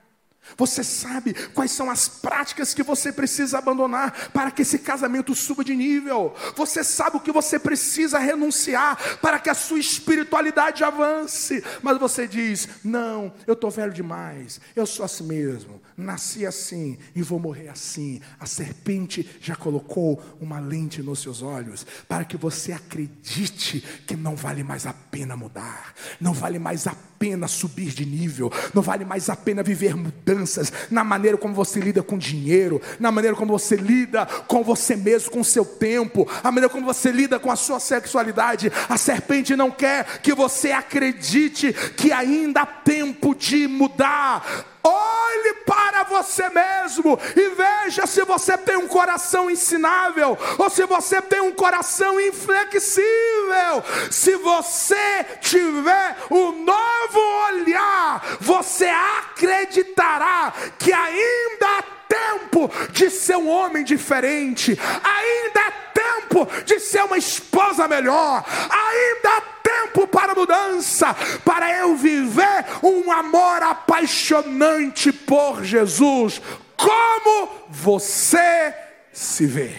Você 0.56 0.82
sabe 0.84 1.34
quais 1.54 1.70
são 1.70 1.90
as 1.90 2.08
práticas 2.08 2.72
que 2.72 2.82
você 2.82 3.12
precisa 3.12 3.58
abandonar 3.58 4.30
para 4.32 4.50
que 4.50 4.62
esse 4.62 4.78
casamento 4.78 5.34
suba 5.34 5.64
de 5.64 5.74
nível. 5.74 6.34
Você 6.56 6.84
sabe 6.84 7.16
o 7.16 7.20
que 7.20 7.32
você 7.32 7.58
precisa 7.58 8.18
renunciar 8.18 9.18
para 9.20 9.38
que 9.38 9.50
a 9.50 9.54
sua 9.54 9.78
espiritualidade 9.78 10.84
avance. 10.84 11.62
Mas 11.82 11.98
você 11.98 12.26
diz: 12.26 12.68
Não, 12.84 13.32
eu 13.46 13.54
estou 13.54 13.70
velho 13.70 13.92
demais. 13.92 14.60
Eu 14.74 14.86
sou 14.86 15.04
assim 15.04 15.24
mesmo. 15.24 15.80
Nasci 15.96 16.46
assim 16.46 16.98
e 17.14 17.22
vou 17.22 17.38
morrer 17.38 17.68
assim. 17.68 18.20
A 18.38 18.46
serpente 18.46 19.28
já 19.40 19.56
colocou 19.56 20.22
uma 20.40 20.60
lente 20.60 21.02
nos 21.02 21.20
seus 21.20 21.42
olhos 21.42 21.86
para 22.08 22.24
que 22.24 22.36
você 22.36 22.72
acredite 22.72 23.84
que 24.06 24.16
não 24.16 24.36
vale 24.36 24.62
mais 24.62 24.86
a 24.86 24.92
pena 24.92 25.36
mudar. 25.36 25.94
Não 26.20 26.32
vale 26.32 26.58
mais 26.58 26.86
a 26.86 26.94
pena 27.18 27.48
subir 27.48 27.90
de 27.90 28.06
nível. 28.06 28.50
Não 28.72 28.82
vale 28.82 29.04
mais 29.04 29.28
a 29.28 29.36
pena 29.36 29.62
viver 29.62 29.96
mudança 29.96 30.35
mudanças 30.36 30.72
na 30.90 31.02
maneira 31.02 31.36
como 31.36 31.54
você 31.54 31.80
lida 31.80 32.02
com 32.02 32.18
dinheiro, 32.18 32.80
na 33.00 33.10
maneira 33.10 33.36
como 33.36 33.58
você 33.58 33.76
lida 33.76 34.26
com 34.46 34.62
você 34.62 34.94
mesmo, 34.94 35.30
com 35.30 35.40
o 35.40 35.44
seu 35.44 35.64
tempo, 35.64 36.28
a 36.42 36.50
maneira 36.50 36.68
como 36.68 36.84
você 36.84 37.10
lida 37.10 37.38
com 37.38 37.50
a 37.50 37.56
sua 37.56 37.80
sexualidade. 37.80 38.70
A 38.88 38.96
serpente 38.96 39.56
não 39.56 39.70
quer 39.70 40.20
que 40.20 40.34
você 40.34 40.72
acredite 40.72 41.72
que 41.96 42.12
ainda 42.12 42.62
há 42.62 42.66
tempo 42.66 43.34
de 43.34 43.66
mudar. 43.66 44.75
Olhe 44.88 45.54
para 45.66 46.04
você 46.04 46.48
mesmo 46.48 47.18
e 47.34 47.48
veja 47.50 48.06
se 48.06 48.22
você 48.24 48.56
tem 48.56 48.76
um 48.76 48.86
coração 48.86 49.50
ensinável 49.50 50.38
ou 50.56 50.70
se 50.70 50.84
você 50.86 51.20
tem 51.20 51.40
um 51.40 51.52
coração 51.52 52.20
inflexível. 52.20 53.82
Se 54.10 54.36
você 54.36 55.24
tiver 55.40 56.16
um 56.30 56.64
novo 56.64 57.20
olhar, 57.48 58.36
você 58.40 58.86
acreditará 58.86 60.52
que 60.78 60.92
ainda 60.92 61.66
há 61.66 61.82
tempo 62.08 62.70
de 62.92 63.10
ser 63.10 63.36
um 63.36 63.48
homem 63.48 63.82
diferente, 63.82 64.78
ainda 64.80 65.60
há 65.60 65.72
tempo 65.92 66.48
de 66.64 66.78
ser 66.78 67.02
uma 67.02 67.18
esposa 67.18 67.88
melhor, 67.88 68.44
ainda 68.70 69.30
há 69.30 69.55
tempo 69.66 70.06
para 70.06 70.34
mudança, 70.34 71.14
para 71.44 71.76
eu 71.78 71.96
viver 71.96 72.64
um 72.82 73.10
amor 73.10 73.62
apaixonante 73.62 75.12
por 75.12 75.64
Jesus. 75.64 76.40
Como 76.76 77.66
você 77.68 78.74
se 79.12 79.46
vê? 79.46 79.74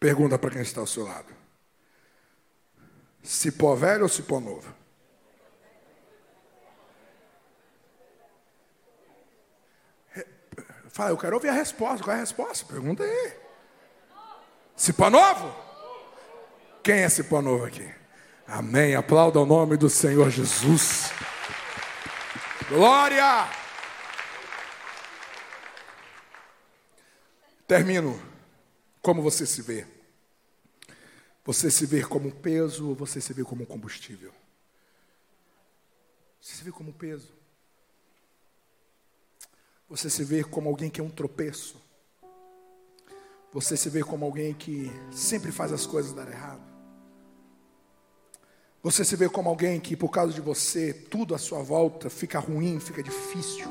Pergunta 0.00 0.38
para 0.38 0.50
quem 0.50 0.62
está 0.62 0.80
ao 0.80 0.86
seu 0.86 1.04
lado: 1.04 1.34
cipó 3.22 3.74
velho 3.74 4.04
ou 4.04 4.08
cipó 4.08 4.40
novo? 4.40 4.78
Fala, 10.90 11.10
eu 11.10 11.18
quero 11.18 11.36
ouvir 11.36 11.48
a 11.48 11.52
resposta. 11.52 12.02
Qual 12.02 12.12
é 12.12 12.18
a 12.18 12.22
resposta? 12.22 12.66
Pergunta 12.66 13.04
aí. 13.04 13.32
Cipó 14.74 15.08
novo? 15.08 15.54
Quem 16.82 17.02
é 17.02 17.08
cipó 17.08 17.40
novo 17.40 17.64
aqui? 17.66 17.97
Amém. 18.48 18.94
Aplauda 18.94 19.38
o 19.38 19.44
nome 19.44 19.76
do 19.76 19.90
Senhor 19.90 20.30
Jesus. 20.30 21.10
Glória! 22.66 23.46
Termino. 27.66 28.18
Como 29.02 29.20
você 29.20 29.44
se 29.44 29.60
vê? 29.60 29.86
Você 31.44 31.70
se 31.70 31.84
vê 31.84 32.02
como 32.02 32.32
peso 32.32 32.88
ou 32.88 32.94
você 32.94 33.20
se 33.20 33.34
vê 33.34 33.44
como 33.44 33.66
combustível? 33.66 34.32
Você 36.40 36.56
se 36.56 36.64
vê 36.64 36.72
como 36.72 36.94
peso? 36.94 37.34
Você 39.90 40.08
se 40.08 40.24
vê 40.24 40.42
como 40.42 40.70
alguém 40.70 40.88
que 40.88 41.02
é 41.02 41.04
um 41.04 41.10
tropeço? 41.10 41.80
Você 43.52 43.76
se 43.76 43.90
vê 43.90 44.02
como 44.02 44.24
alguém 44.24 44.54
que 44.54 44.90
sempre 45.12 45.52
faz 45.52 45.70
as 45.70 45.86
coisas 45.86 46.14
dar 46.14 46.28
errado? 46.28 46.67
Você 48.82 49.04
se 49.04 49.16
vê 49.16 49.28
como 49.28 49.48
alguém 49.48 49.80
que, 49.80 49.96
por 49.96 50.08
causa 50.08 50.32
de 50.32 50.40
você, 50.40 50.92
tudo 50.92 51.34
à 51.34 51.38
sua 51.38 51.62
volta 51.62 52.08
fica 52.08 52.38
ruim, 52.38 52.78
fica 52.78 53.02
difícil, 53.02 53.68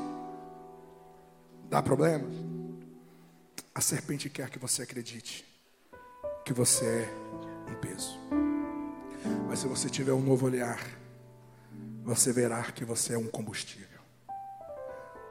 dá 1.68 1.82
problemas. 1.82 2.34
A 3.74 3.80
serpente 3.80 4.28
quer 4.28 4.50
que 4.50 4.58
você 4.58 4.82
acredite 4.82 5.46
que 6.44 6.52
você 6.52 6.84
é 6.84 7.70
um 7.70 7.74
peso. 7.76 8.18
Mas 9.48 9.60
se 9.60 9.66
você 9.66 9.88
tiver 9.88 10.12
um 10.12 10.20
novo 10.20 10.46
olhar, 10.46 10.80
você 12.02 12.32
verá 12.32 12.62
que 12.72 12.84
você 12.84 13.14
é 13.14 13.18
um 13.18 13.26
combustível. 13.26 14.00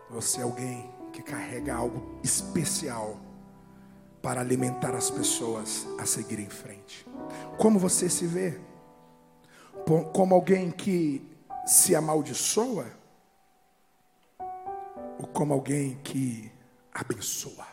Você 0.09 0.39
é 0.39 0.43
alguém 0.43 0.89
que 1.11 1.21
carrega 1.21 1.75
algo 1.75 2.19
especial 2.23 3.19
para 4.21 4.41
alimentar 4.41 4.95
as 4.95 5.09
pessoas 5.09 5.85
a 5.99 6.05
seguir 6.05 6.39
em 6.39 6.49
frente. 6.49 7.05
Como 7.57 7.77
você 7.79 8.09
se 8.09 8.25
vê? 8.25 8.59
Como 10.13 10.35
alguém 10.35 10.69
que 10.69 11.25
se 11.65 11.95
amaldiçoa 11.95 12.87
ou 15.17 15.27
como 15.27 15.53
alguém 15.53 15.95
que 16.03 16.51
abençoa? 16.93 17.65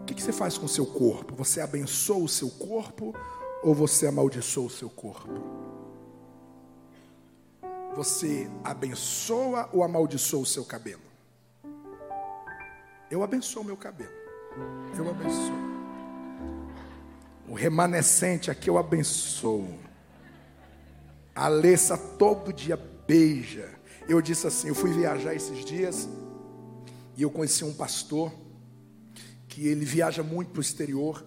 O 0.00 0.04
que 0.04 0.22
você 0.22 0.32
faz 0.32 0.56
com 0.56 0.66
o 0.66 0.68
seu 0.68 0.86
corpo? 0.86 1.34
Você 1.34 1.60
abençoa 1.60 2.24
o 2.24 2.28
seu 2.28 2.48
corpo 2.50 3.14
ou 3.62 3.74
você 3.74 4.06
amaldiçoa 4.06 4.66
o 4.66 4.70
seu 4.70 4.88
corpo? 4.88 5.32
Você 7.96 8.48
abençoa 8.62 9.68
ou 9.72 9.82
amaldiçoa 9.82 10.42
o 10.42 10.46
seu 10.46 10.64
cabelo? 10.64 11.02
Eu 13.10 13.22
abençoo 13.22 13.64
meu 13.64 13.76
cabelo. 13.76 14.12
Eu 14.96 15.10
abençoo. 15.10 15.67
O 17.48 17.54
remanescente 17.54 18.50
aqui 18.50 18.68
eu 18.68 18.76
abençoo. 18.76 19.78
A 21.34 21.46
Alessa 21.46 21.96
todo 21.96 22.52
dia 22.52 22.76
beija. 22.76 23.70
Eu 24.08 24.20
disse 24.20 24.46
assim: 24.46 24.68
eu 24.68 24.74
fui 24.74 24.92
viajar 24.92 25.34
esses 25.34 25.64
dias 25.64 26.08
e 27.16 27.22
eu 27.22 27.30
conheci 27.30 27.64
um 27.64 27.72
pastor 27.72 28.32
que 29.48 29.66
ele 29.66 29.84
viaja 29.84 30.22
muito 30.22 30.50
para 30.50 30.58
o 30.58 30.62
exterior 30.62 31.24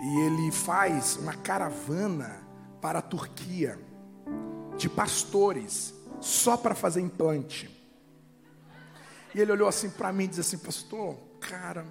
e 0.00 0.20
ele 0.20 0.52
faz 0.52 1.16
uma 1.16 1.34
caravana 1.34 2.46
para 2.80 3.00
a 3.00 3.02
Turquia 3.02 3.78
de 4.76 4.88
pastores 4.88 5.92
só 6.20 6.56
para 6.56 6.74
fazer 6.74 7.00
implante. 7.00 7.70
E 9.34 9.40
ele 9.40 9.52
olhou 9.52 9.68
assim 9.68 9.90
para 9.90 10.12
mim 10.12 10.24
e 10.24 10.28
disse 10.28 10.40
assim: 10.40 10.58
Pastor, 10.58 11.16
cara, 11.40 11.84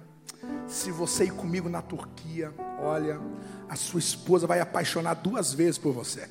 se 0.66 0.90
você 0.90 1.24
ir 1.24 1.32
comigo 1.32 1.68
na 1.68 1.82
Turquia, 1.82 2.52
olha, 2.80 3.20
a 3.68 3.76
sua 3.76 4.00
esposa 4.00 4.46
vai 4.46 4.60
apaixonar 4.60 5.14
duas 5.14 5.52
vezes 5.52 5.78
por 5.78 5.92
você. 5.92 6.28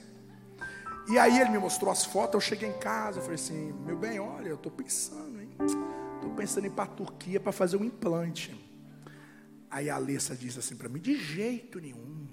E 1.08 1.20
aí 1.20 1.40
ele 1.40 1.52
me 1.52 1.58
mostrou 1.58 1.92
as 1.92 2.04
fotos, 2.04 2.34
eu 2.34 2.42
cheguei 2.42 2.70
em 2.70 2.80
casa, 2.80 3.20
eu 3.20 3.22
falei 3.22 3.36
assim, 3.36 3.74
meu 3.86 3.98
bem, 3.98 4.20
olha, 4.20 4.50
eu 4.50 4.56
estou 4.56 4.72
pensando, 4.72 5.40
hein? 5.40 5.50
Estou 6.16 6.32
pensando 6.36 6.66
em 6.66 6.68
ir 6.68 6.72
para 6.72 6.86
a 6.86 6.88
Turquia 6.88 7.40
para 7.40 7.52
fazer 7.52 7.78
um 7.78 7.84
implante. 7.84 8.60
Aí 9.70 9.90
a 9.90 9.96
Alessa 9.96 10.36
disse 10.36 10.58
assim 10.58 10.76
para 10.76 10.90
mim, 10.90 11.00
de 11.00 11.16
jeito 11.18 11.80
nenhum. 11.80 12.28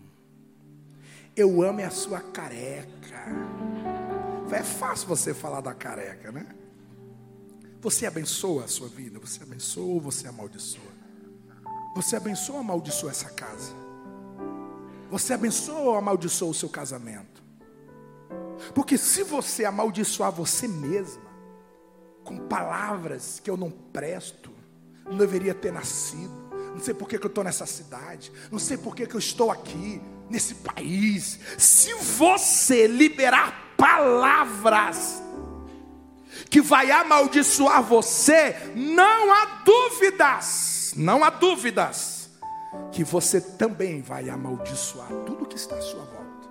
Eu 1.36 1.62
amo 1.62 1.80
é 1.80 1.84
a 1.84 1.90
sua 1.90 2.20
careca. 2.20 3.24
É 4.50 4.62
fácil 4.62 5.08
você 5.08 5.32
falar 5.32 5.60
da 5.62 5.74
careca, 5.74 6.30
né? 6.30 6.46
Você 7.80 8.06
abençoa 8.06 8.64
a 8.64 8.68
sua 8.68 8.86
vida, 8.86 9.18
você 9.18 9.42
abençoa 9.42 9.86
ou 9.86 10.00
você 10.00 10.28
amaldiçoa? 10.28 10.92
Você 11.96 12.16
abençoa 12.16 12.56
ou 12.56 12.60
amaldiçoa 12.60 13.10
essa 13.10 13.30
casa? 13.30 13.81
Você 15.12 15.34
abençoa 15.34 15.78
ou 15.78 15.94
amaldiçoa 15.94 16.48
o 16.48 16.54
seu 16.54 16.70
casamento? 16.70 17.42
Porque 18.74 18.96
se 18.96 19.22
você 19.22 19.62
amaldiçoar 19.62 20.32
você 20.32 20.66
mesma, 20.66 21.30
com 22.24 22.38
palavras 22.48 23.38
que 23.38 23.50
eu 23.50 23.56
não 23.58 23.70
presto, 23.70 24.50
não 25.04 25.18
deveria 25.18 25.52
ter 25.52 25.70
nascido, 25.70 26.32
não 26.72 26.80
sei 26.80 26.94
por 26.94 27.06
que, 27.06 27.16
eu 27.16 27.26
estou 27.26 27.44
nessa 27.44 27.66
cidade, 27.66 28.32
não 28.50 28.58
sei 28.58 28.78
por 28.78 28.96
que, 28.96 29.06
que 29.06 29.14
eu 29.14 29.18
estou 29.18 29.50
aqui, 29.50 30.00
nesse 30.30 30.54
país. 30.54 31.38
Se 31.58 31.92
você 31.92 32.86
liberar 32.86 33.74
palavras 33.76 35.22
que 36.48 36.62
vai 36.62 36.90
amaldiçoar 36.90 37.82
você, 37.82 38.56
não 38.74 39.30
há 39.30 39.62
dúvidas, 39.62 40.94
não 40.96 41.22
há 41.22 41.28
dúvidas, 41.28 42.21
que 42.90 43.04
você 43.04 43.40
também 43.40 44.02
vai 44.02 44.28
amaldiçoar 44.28 45.08
tudo 45.26 45.46
que 45.46 45.56
está 45.56 45.76
à 45.76 45.80
sua 45.80 46.04
volta. 46.04 46.48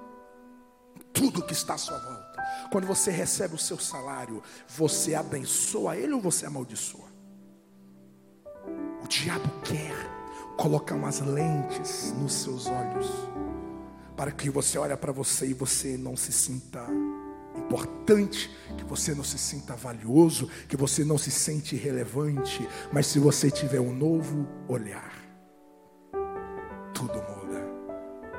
Tudo 1.14 1.46
que 1.46 1.54
está 1.54 1.76
à 1.76 1.78
sua 1.78 1.98
volta. 1.98 2.44
Quando 2.72 2.88
você 2.88 3.12
recebe 3.12 3.56
o 3.56 3.60
seu 3.60 3.78
salário, 3.78 4.42
você 4.68 5.14
abençoa 5.16 5.98
ele 5.98 6.14
ou 6.14 6.22
você 6.22 6.46
amaldiçoa? 6.46 7.12
O 9.04 9.08
diabo 9.08 9.50
quer 9.62 9.96
colocar 10.58 10.96
umas 10.96 11.20
lentes 11.20 12.14
nos 12.14 12.34
seus 12.34 12.68
olhos 12.68 13.08
para 14.16 14.32
que 14.32 14.50
você 14.50 14.78
olhe 14.78 14.96
para 14.96 15.12
você 15.12 15.48
e 15.48 15.54
você 15.54 15.98
não 15.98 16.16
se 16.16 16.32
sinta 16.32 16.86
importante, 17.58 18.56
que 18.78 18.84
você 18.84 19.16
não 19.16 19.24
se 19.24 19.38
sinta 19.38 19.76
valioso, 19.76 20.48
que 20.68 20.78
você 20.78 21.04
não 21.04 21.18
se 21.18 21.32
sente 21.32 21.76
relevante, 21.76 22.68
mas 22.92 23.08
se 23.08 23.20
você 23.20 23.50
tiver 23.50 23.80
um 23.80 23.94
novo 23.94 24.48
olhar, 24.68 25.11
tudo 27.02 27.20
muda 27.24 27.66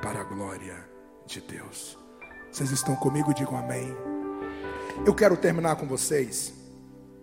para 0.00 0.20
a 0.20 0.24
glória 0.24 0.88
de 1.26 1.40
Deus. 1.40 1.98
Vocês 2.50 2.70
estão 2.70 2.94
comigo? 2.94 3.34
Digam 3.34 3.56
amém. 3.56 3.88
Eu 5.04 5.12
quero 5.14 5.36
terminar 5.36 5.74
com 5.74 5.86
vocês. 5.86 6.54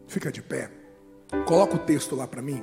Fica 0.06 0.30
de 0.32 0.42
pé. 0.42 0.70
Coloca 1.46 1.76
o 1.76 1.80
texto 1.80 2.14
lá 2.14 2.28
para 2.28 2.42
mim. 2.42 2.62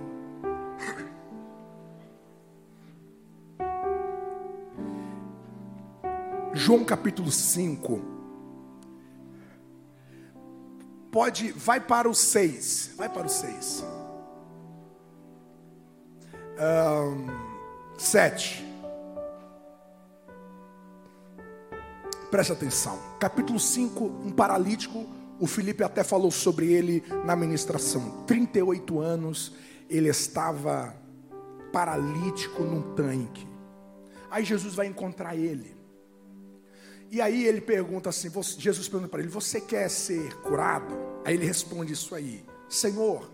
João 6.52 6.84
capítulo 6.84 7.30
5 7.30 8.00
pode, 11.10 11.50
vai 11.52 11.80
para 11.80 12.10
o 12.10 12.14
6. 12.14 12.92
Vai 12.96 13.08
para 13.08 13.26
o 13.26 13.30
6. 13.30 13.84
Um, 16.58 17.46
7. 17.98 18.65
Preste 22.30 22.52
atenção. 22.52 22.98
Capítulo 23.20 23.60
5, 23.60 24.04
um 24.04 24.32
paralítico. 24.32 25.06
O 25.38 25.46
Felipe 25.46 25.84
até 25.84 26.02
falou 26.02 26.30
sobre 26.30 26.72
ele 26.72 27.04
na 27.24 27.36
ministração. 27.36 28.24
38 28.26 28.98
anos, 28.98 29.54
ele 29.88 30.08
estava 30.08 30.94
paralítico 31.72 32.62
num 32.64 32.94
tanque. 32.94 33.46
Aí 34.28 34.44
Jesus 34.44 34.74
vai 34.74 34.86
encontrar 34.86 35.36
ele. 35.36 35.76
E 37.12 37.20
aí 37.20 37.46
ele 37.46 37.60
pergunta 37.60 38.08
assim: 38.08 38.28
Jesus 38.58 38.88
pergunta 38.88 39.08
para 39.08 39.20
ele: 39.20 39.28
Você 39.28 39.60
quer 39.60 39.88
ser 39.88 40.34
curado? 40.38 40.96
Aí 41.24 41.34
ele 41.34 41.46
responde 41.46 41.92
isso 41.92 42.12
aí: 42.12 42.44
Senhor, 42.68 43.30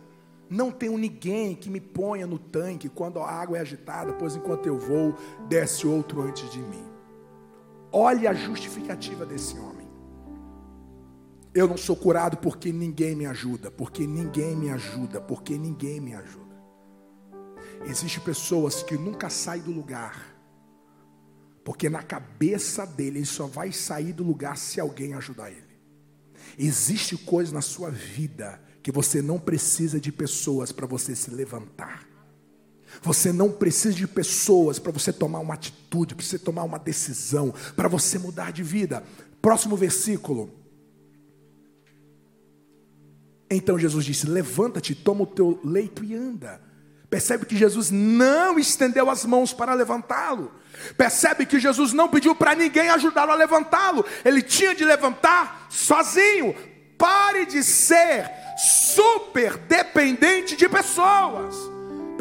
não 0.50 0.70
tenho 0.70 0.98
ninguém 0.98 1.54
que 1.54 1.70
me 1.70 1.80
ponha 1.80 2.26
no 2.26 2.38
tanque 2.38 2.90
quando 2.90 3.20
a 3.20 3.30
água 3.30 3.56
é 3.56 3.62
agitada, 3.62 4.12
pois 4.12 4.36
enquanto 4.36 4.66
eu 4.66 4.78
vou, 4.78 5.16
desce 5.48 5.86
outro 5.86 6.20
antes 6.20 6.50
de 6.50 6.58
mim. 6.58 6.91
Olha 7.92 8.30
a 8.30 8.34
justificativa 8.34 9.26
desse 9.26 9.58
homem. 9.58 9.88
Eu 11.54 11.68
não 11.68 11.76
sou 11.76 11.94
curado 11.94 12.38
porque 12.38 12.72
ninguém 12.72 13.14
me 13.14 13.26
ajuda, 13.26 13.70
porque 13.70 14.06
ninguém 14.06 14.56
me 14.56 14.70
ajuda, 14.70 15.20
porque 15.20 15.58
ninguém 15.58 16.00
me 16.00 16.14
ajuda. 16.14 16.42
Existem 17.84 18.22
pessoas 18.24 18.82
que 18.82 18.96
nunca 18.96 19.28
saem 19.28 19.62
do 19.62 19.70
lugar 19.70 20.32
porque 21.64 21.88
na 21.88 22.02
cabeça 22.02 22.86
dele 22.86 23.18
ele 23.18 23.26
só 23.26 23.46
vai 23.46 23.72
sair 23.72 24.12
do 24.12 24.24
lugar 24.24 24.56
se 24.56 24.80
alguém 24.80 25.14
ajudar 25.14 25.50
ele. 25.50 25.72
Existe 26.58 27.16
coisa 27.16 27.54
na 27.54 27.60
sua 27.60 27.90
vida 27.90 28.60
que 28.82 28.90
você 28.90 29.22
não 29.22 29.38
precisa 29.38 30.00
de 30.00 30.10
pessoas 30.10 30.72
para 30.72 30.86
você 30.86 31.14
se 31.14 31.30
levantar. 31.30 32.06
Você 33.00 33.32
não 33.32 33.50
precisa 33.50 33.94
de 33.94 34.06
pessoas 34.06 34.78
para 34.78 34.92
você 34.92 35.12
tomar 35.12 35.38
uma 35.38 35.54
atitude, 35.54 36.14
para 36.14 36.24
você 36.24 36.38
tomar 36.38 36.64
uma 36.64 36.78
decisão, 36.78 37.54
para 37.74 37.88
você 37.88 38.18
mudar 38.18 38.52
de 38.52 38.62
vida. 38.62 39.02
Próximo 39.40 39.76
versículo. 39.76 40.52
Então 43.50 43.78
Jesus 43.78 44.04
disse: 44.04 44.26
Levanta-te, 44.26 44.94
toma 44.94 45.22
o 45.22 45.26
teu 45.26 45.60
leito 45.64 46.04
e 46.04 46.14
anda. 46.14 46.60
Percebe 47.10 47.44
que 47.44 47.56
Jesus 47.56 47.90
não 47.90 48.58
estendeu 48.58 49.10
as 49.10 49.24
mãos 49.26 49.52
para 49.52 49.74
levantá-lo. 49.74 50.50
Percebe 50.96 51.44
que 51.44 51.60
Jesus 51.60 51.92
não 51.92 52.08
pediu 52.08 52.34
para 52.34 52.54
ninguém 52.54 52.88
ajudá-lo 52.88 53.32
a 53.32 53.34
levantá-lo. 53.34 54.04
Ele 54.24 54.40
tinha 54.40 54.74
de 54.74 54.82
levantar 54.84 55.66
sozinho. 55.68 56.54
Pare 56.96 57.44
de 57.44 57.62
ser 57.62 58.30
super 58.56 59.58
dependente 59.58 60.56
de 60.56 60.66
pessoas. 60.68 61.71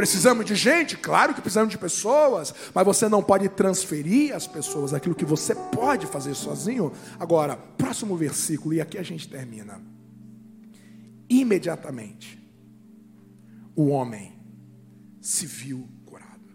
Precisamos 0.01 0.47
de 0.47 0.55
gente? 0.55 0.97
Claro 0.97 1.31
que 1.31 1.41
precisamos 1.41 1.69
de 1.69 1.77
pessoas, 1.77 2.51
mas 2.73 2.83
você 2.83 3.07
não 3.07 3.21
pode 3.21 3.47
transferir 3.49 4.35
às 4.35 4.47
pessoas 4.47 4.95
aquilo 4.95 5.13
que 5.13 5.23
você 5.23 5.53
pode 5.53 6.07
fazer 6.07 6.33
sozinho. 6.33 6.91
Agora, 7.19 7.55
próximo 7.55 8.17
versículo, 8.17 8.73
e 8.73 8.81
aqui 8.81 8.97
a 8.97 9.03
gente 9.03 9.29
termina. 9.29 9.79
Imediatamente, 11.29 12.43
o 13.75 13.89
homem 13.89 14.41
se 15.21 15.45
viu 15.45 15.87
curado. 16.03 16.49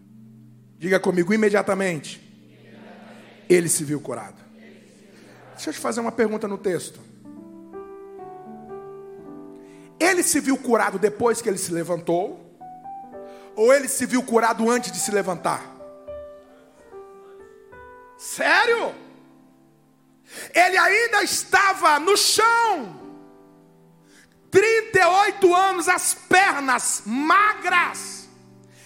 Diga 0.77 0.99
comigo 0.99 1.33
imediatamente. 1.33 2.21
Ele 3.47 3.69
se 3.69 3.85
viu 3.85 4.01
curado. 4.01 4.43
Deixa 5.53 5.69
eu 5.69 5.73
te 5.73 5.79
fazer 5.79 6.01
uma 6.01 6.11
pergunta 6.11 6.49
no 6.49 6.57
texto. 6.57 6.99
Ele 9.97 10.21
se 10.21 10.41
viu 10.41 10.57
curado 10.57 10.99
depois 10.99 11.41
que 11.41 11.47
ele 11.47 11.57
se 11.57 11.71
levantou? 11.71 12.46
Ou 13.57 13.73
ele 13.73 13.89
se 13.89 14.05
viu 14.05 14.23
curado 14.23 14.69
antes 14.69 14.91
de 14.91 14.99
se 14.99 15.11
levantar? 15.11 15.75
Sério? 18.17 18.95
Ele 20.53 20.77
ainda 20.77 21.23
estava 21.23 21.99
no 21.99 22.15
chão. 22.15 22.95
38 24.49 25.53
anos, 25.53 25.89
as 25.89 26.13
pernas 26.13 27.03
magras 27.05 28.17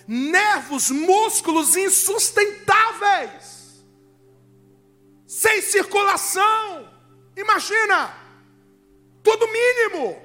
nervos, 0.08 0.92
músculos 0.92 1.78
insustentáveis, 1.78 3.86
sem 5.26 5.62
circulação. 5.62 6.90
Imagina, 7.38 8.14
tudo 9.24 9.48
mínimo. 9.48 10.22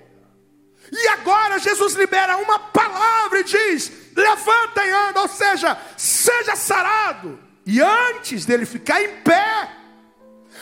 E 0.91 1.09
agora 1.09 1.59
Jesus 1.59 1.95
libera 1.95 2.39
uma 2.39 2.59
palavra 2.59 3.41
e 3.41 3.45
diz: 3.45 3.93
levanta 4.17 4.85
e 4.85 4.91
anda, 4.91 5.23
ou 5.23 5.29
seja, 5.29 5.79
seja 5.97 6.57
sarado. 6.57 7.39
E 7.65 7.81
antes 7.81 8.45
dele 8.45 8.65
ficar 8.65 9.03
em 9.03 9.21
pé, 9.23 9.71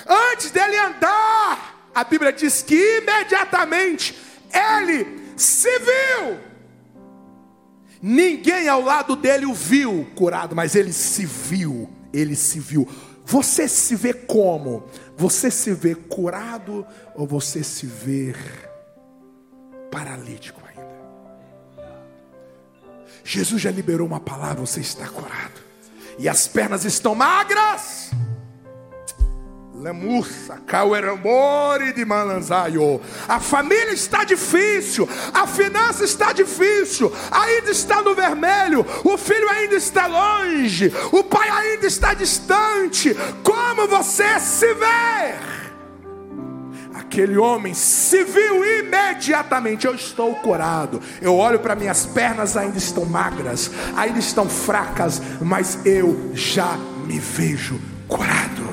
antes 0.07 0.50
dele 0.50 0.76
andar, 0.78 1.88
a 1.94 2.05
Bíblia 2.05 2.32
diz 2.32 2.62
que 2.62 2.98
imediatamente 2.98 4.18
ele 4.52 5.32
se 5.36 5.70
viu 5.78 6.55
Ninguém 8.07 8.68
ao 8.68 8.82
lado 8.82 9.16
dele 9.16 9.46
o 9.46 9.55
viu 9.55 10.07
curado, 10.14 10.55
mas 10.55 10.74
ele 10.74 10.92
se 10.92 11.24
viu 11.24 11.88
ele 12.14 12.36
se 12.36 12.61
viu. 12.61 12.88
Você 13.24 13.66
se 13.66 13.96
vê 13.96 14.14
como? 14.14 14.84
Você 15.16 15.50
se 15.50 15.72
vê 15.72 15.94
curado 15.94 16.86
ou 17.14 17.26
você 17.26 17.64
se 17.64 17.86
vê 17.86 18.34
paralítico? 19.90 20.63
Jesus 23.24 23.60
já 23.62 23.70
liberou 23.70 24.06
uma 24.06 24.20
palavra, 24.20 24.60
você 24.64 24.80
está 24.80 25.08
curado. 25.08 25.64
E 26.18 26.28
as 26.28 26.46
pernas 26.46 26.84
estão 26.84 27.14
magras. 27.14 28.10
De. 31.90 33.00
A 33.26 33.40
família 33.40 33.92
está 33.92 34.24
difícil, 34.24 35.08
a 35.32 35.46
finança 35.46 36.04
está 36.04 36.32
difícil, 36.32 37.12
ainda 37.30 37.70
está 37.70 38.00
no 38.00 38.14
vermelho, 38.14 38.86
o 39.04 39.18
filho 39.18 39.48
ainda 39.50 39.74
está 39.74 40.06
longe, 40.06 40.92
o 41.10 41.24
pai 41.24 41.48
ainda 41.48 41.86
está 41.86 42.14
distante. 42.14 43.14
Como 43.42 43.88
você 43.88 44.38
se 44.38 44.72
vê? 44.74 45.63
Aquele 47.05 47.36
homem 47.36 47.74
se 47.74 48.24
viu 48.24 48.64
imediatamente. 48.80 49.86
Eu 49.86 49.94
estou 49.94 50.34
curado. 50.36 51.00
Eu 51.20 51.36
olho 51.36 51.61
para 51.61 51.76
minhas 51.76 52.07
pernas, 52.07 52.57
ainda 52.57 52.78
estão 52.78 53.05
magras, 53.05 53.70
ainda 53.96 54.18
estão 54.18 54.48
fracas, 54.48 55.22
mas 55.40 55.78
eu 55.84 56.32
já 56.34 56.76
me 57.07 57.18
vejo 57.18 57.80
curado. 58.09 58.64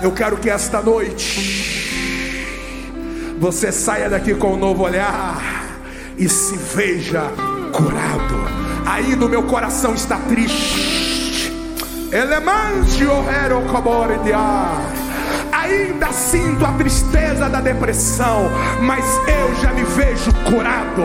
Eu 0.00 0.12
quero 0.12 0.38
que 0.38 0.48
esta 0.48 0.80
noite 0.80 1.70
você 3.38 3.70
saia 3.70 4.08
daqui 4.08 4.34
com 4.34 4.54
um 4.54 4.56
novo 4.56 4.84
olhar 4.84 5.66
e 6.16 6.28
se 6.28 6.56
veja 6.56 7.24
curado. 7.72 8.40
Aí 8.86 9.14
no 9.16 9.28
meu 9.28 9.42
coração 9.42 9.94
está 9.94 10.16
triste. 10.16 11.52
Elemante 12.12 13.04
o 13.04 13.30
hero 13.30 13.62
de 14.24 14.32
ar 14.32 14.89
ainda 15.60 16.12
sinto 16.12 16.64
a 16.64 16.72
tristeza 16.72 17.48
da 17.48 17.60
depressão, 17.60 18.50
mas 18.82 19.04
eu 19.26 19.54
já 19.56 19.72
me 19.72 19.84
vejo 19.84 20.32
curado. 20.44 21.02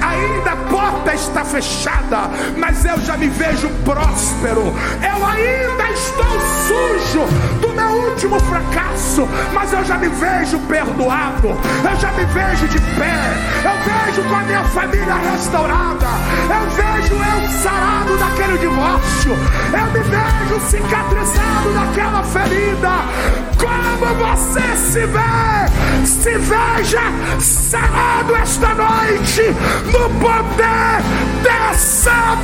Ainda 0.00 0.52
a 0.52 0.56
porta 0.56 1.14
está 1.14 1.44
fechada, 1.44 2.30
mas 2.56 2.84
eu 2.84 2.98
já 3.00 3.16
me 3.16 3.28
vejo 3.28 3.68
próspero. 3.84 4.74
Eu 5.02 5.26
ainda 5.26 5.90
estou 5.90 6.40
sujo 6.66 7.67
último 7.98 8.38
fracasso, 8.40 9.28
mas 9.52 9.72
eu 9.72 9.84
já 9.84 9.96
me 9.98 10.08
vejo 10.08 10.58
perdoado. 10.60 11.48
Eu 11.48 11.96
já 12.00 12.12
me 12.12 12.24
vejo 12.26 12.68
de 12.68 12.78
pé. 12.78 13.14
Eu 13.64 13.72
vejo 13.84 14.28
com 14.28 14.34
a 14.34 14.42
minha 14.42 14.64
família 14.64 15.14
restaurada. 15.32 16.06
Eu 16.48 16.70
vejo 16.70 17.14
eu 17.14 17.48
sarado 17.62 18.16
daquele 18.18 18.58
divórcio. 18.58 19.32
Eu 19.72 19.86
me 19.92 20.00
vejo 20.00 20.60
cicatrizado 20.68 21.72
daquela 21.74 22.22
ferida. 22.22 22.90
Como 23.58 24.14
você 24.14 24.76
se 24.76 25.06
vê, 25.06 26.06
se 26.06 26.38
veja 26.38 27.02
sarado 27.40 28.36
esta 28.36 28.74
noite 28.74 29.42
no 29.86 30.08
poder 30.20 31.02
dessa 31.42 32.38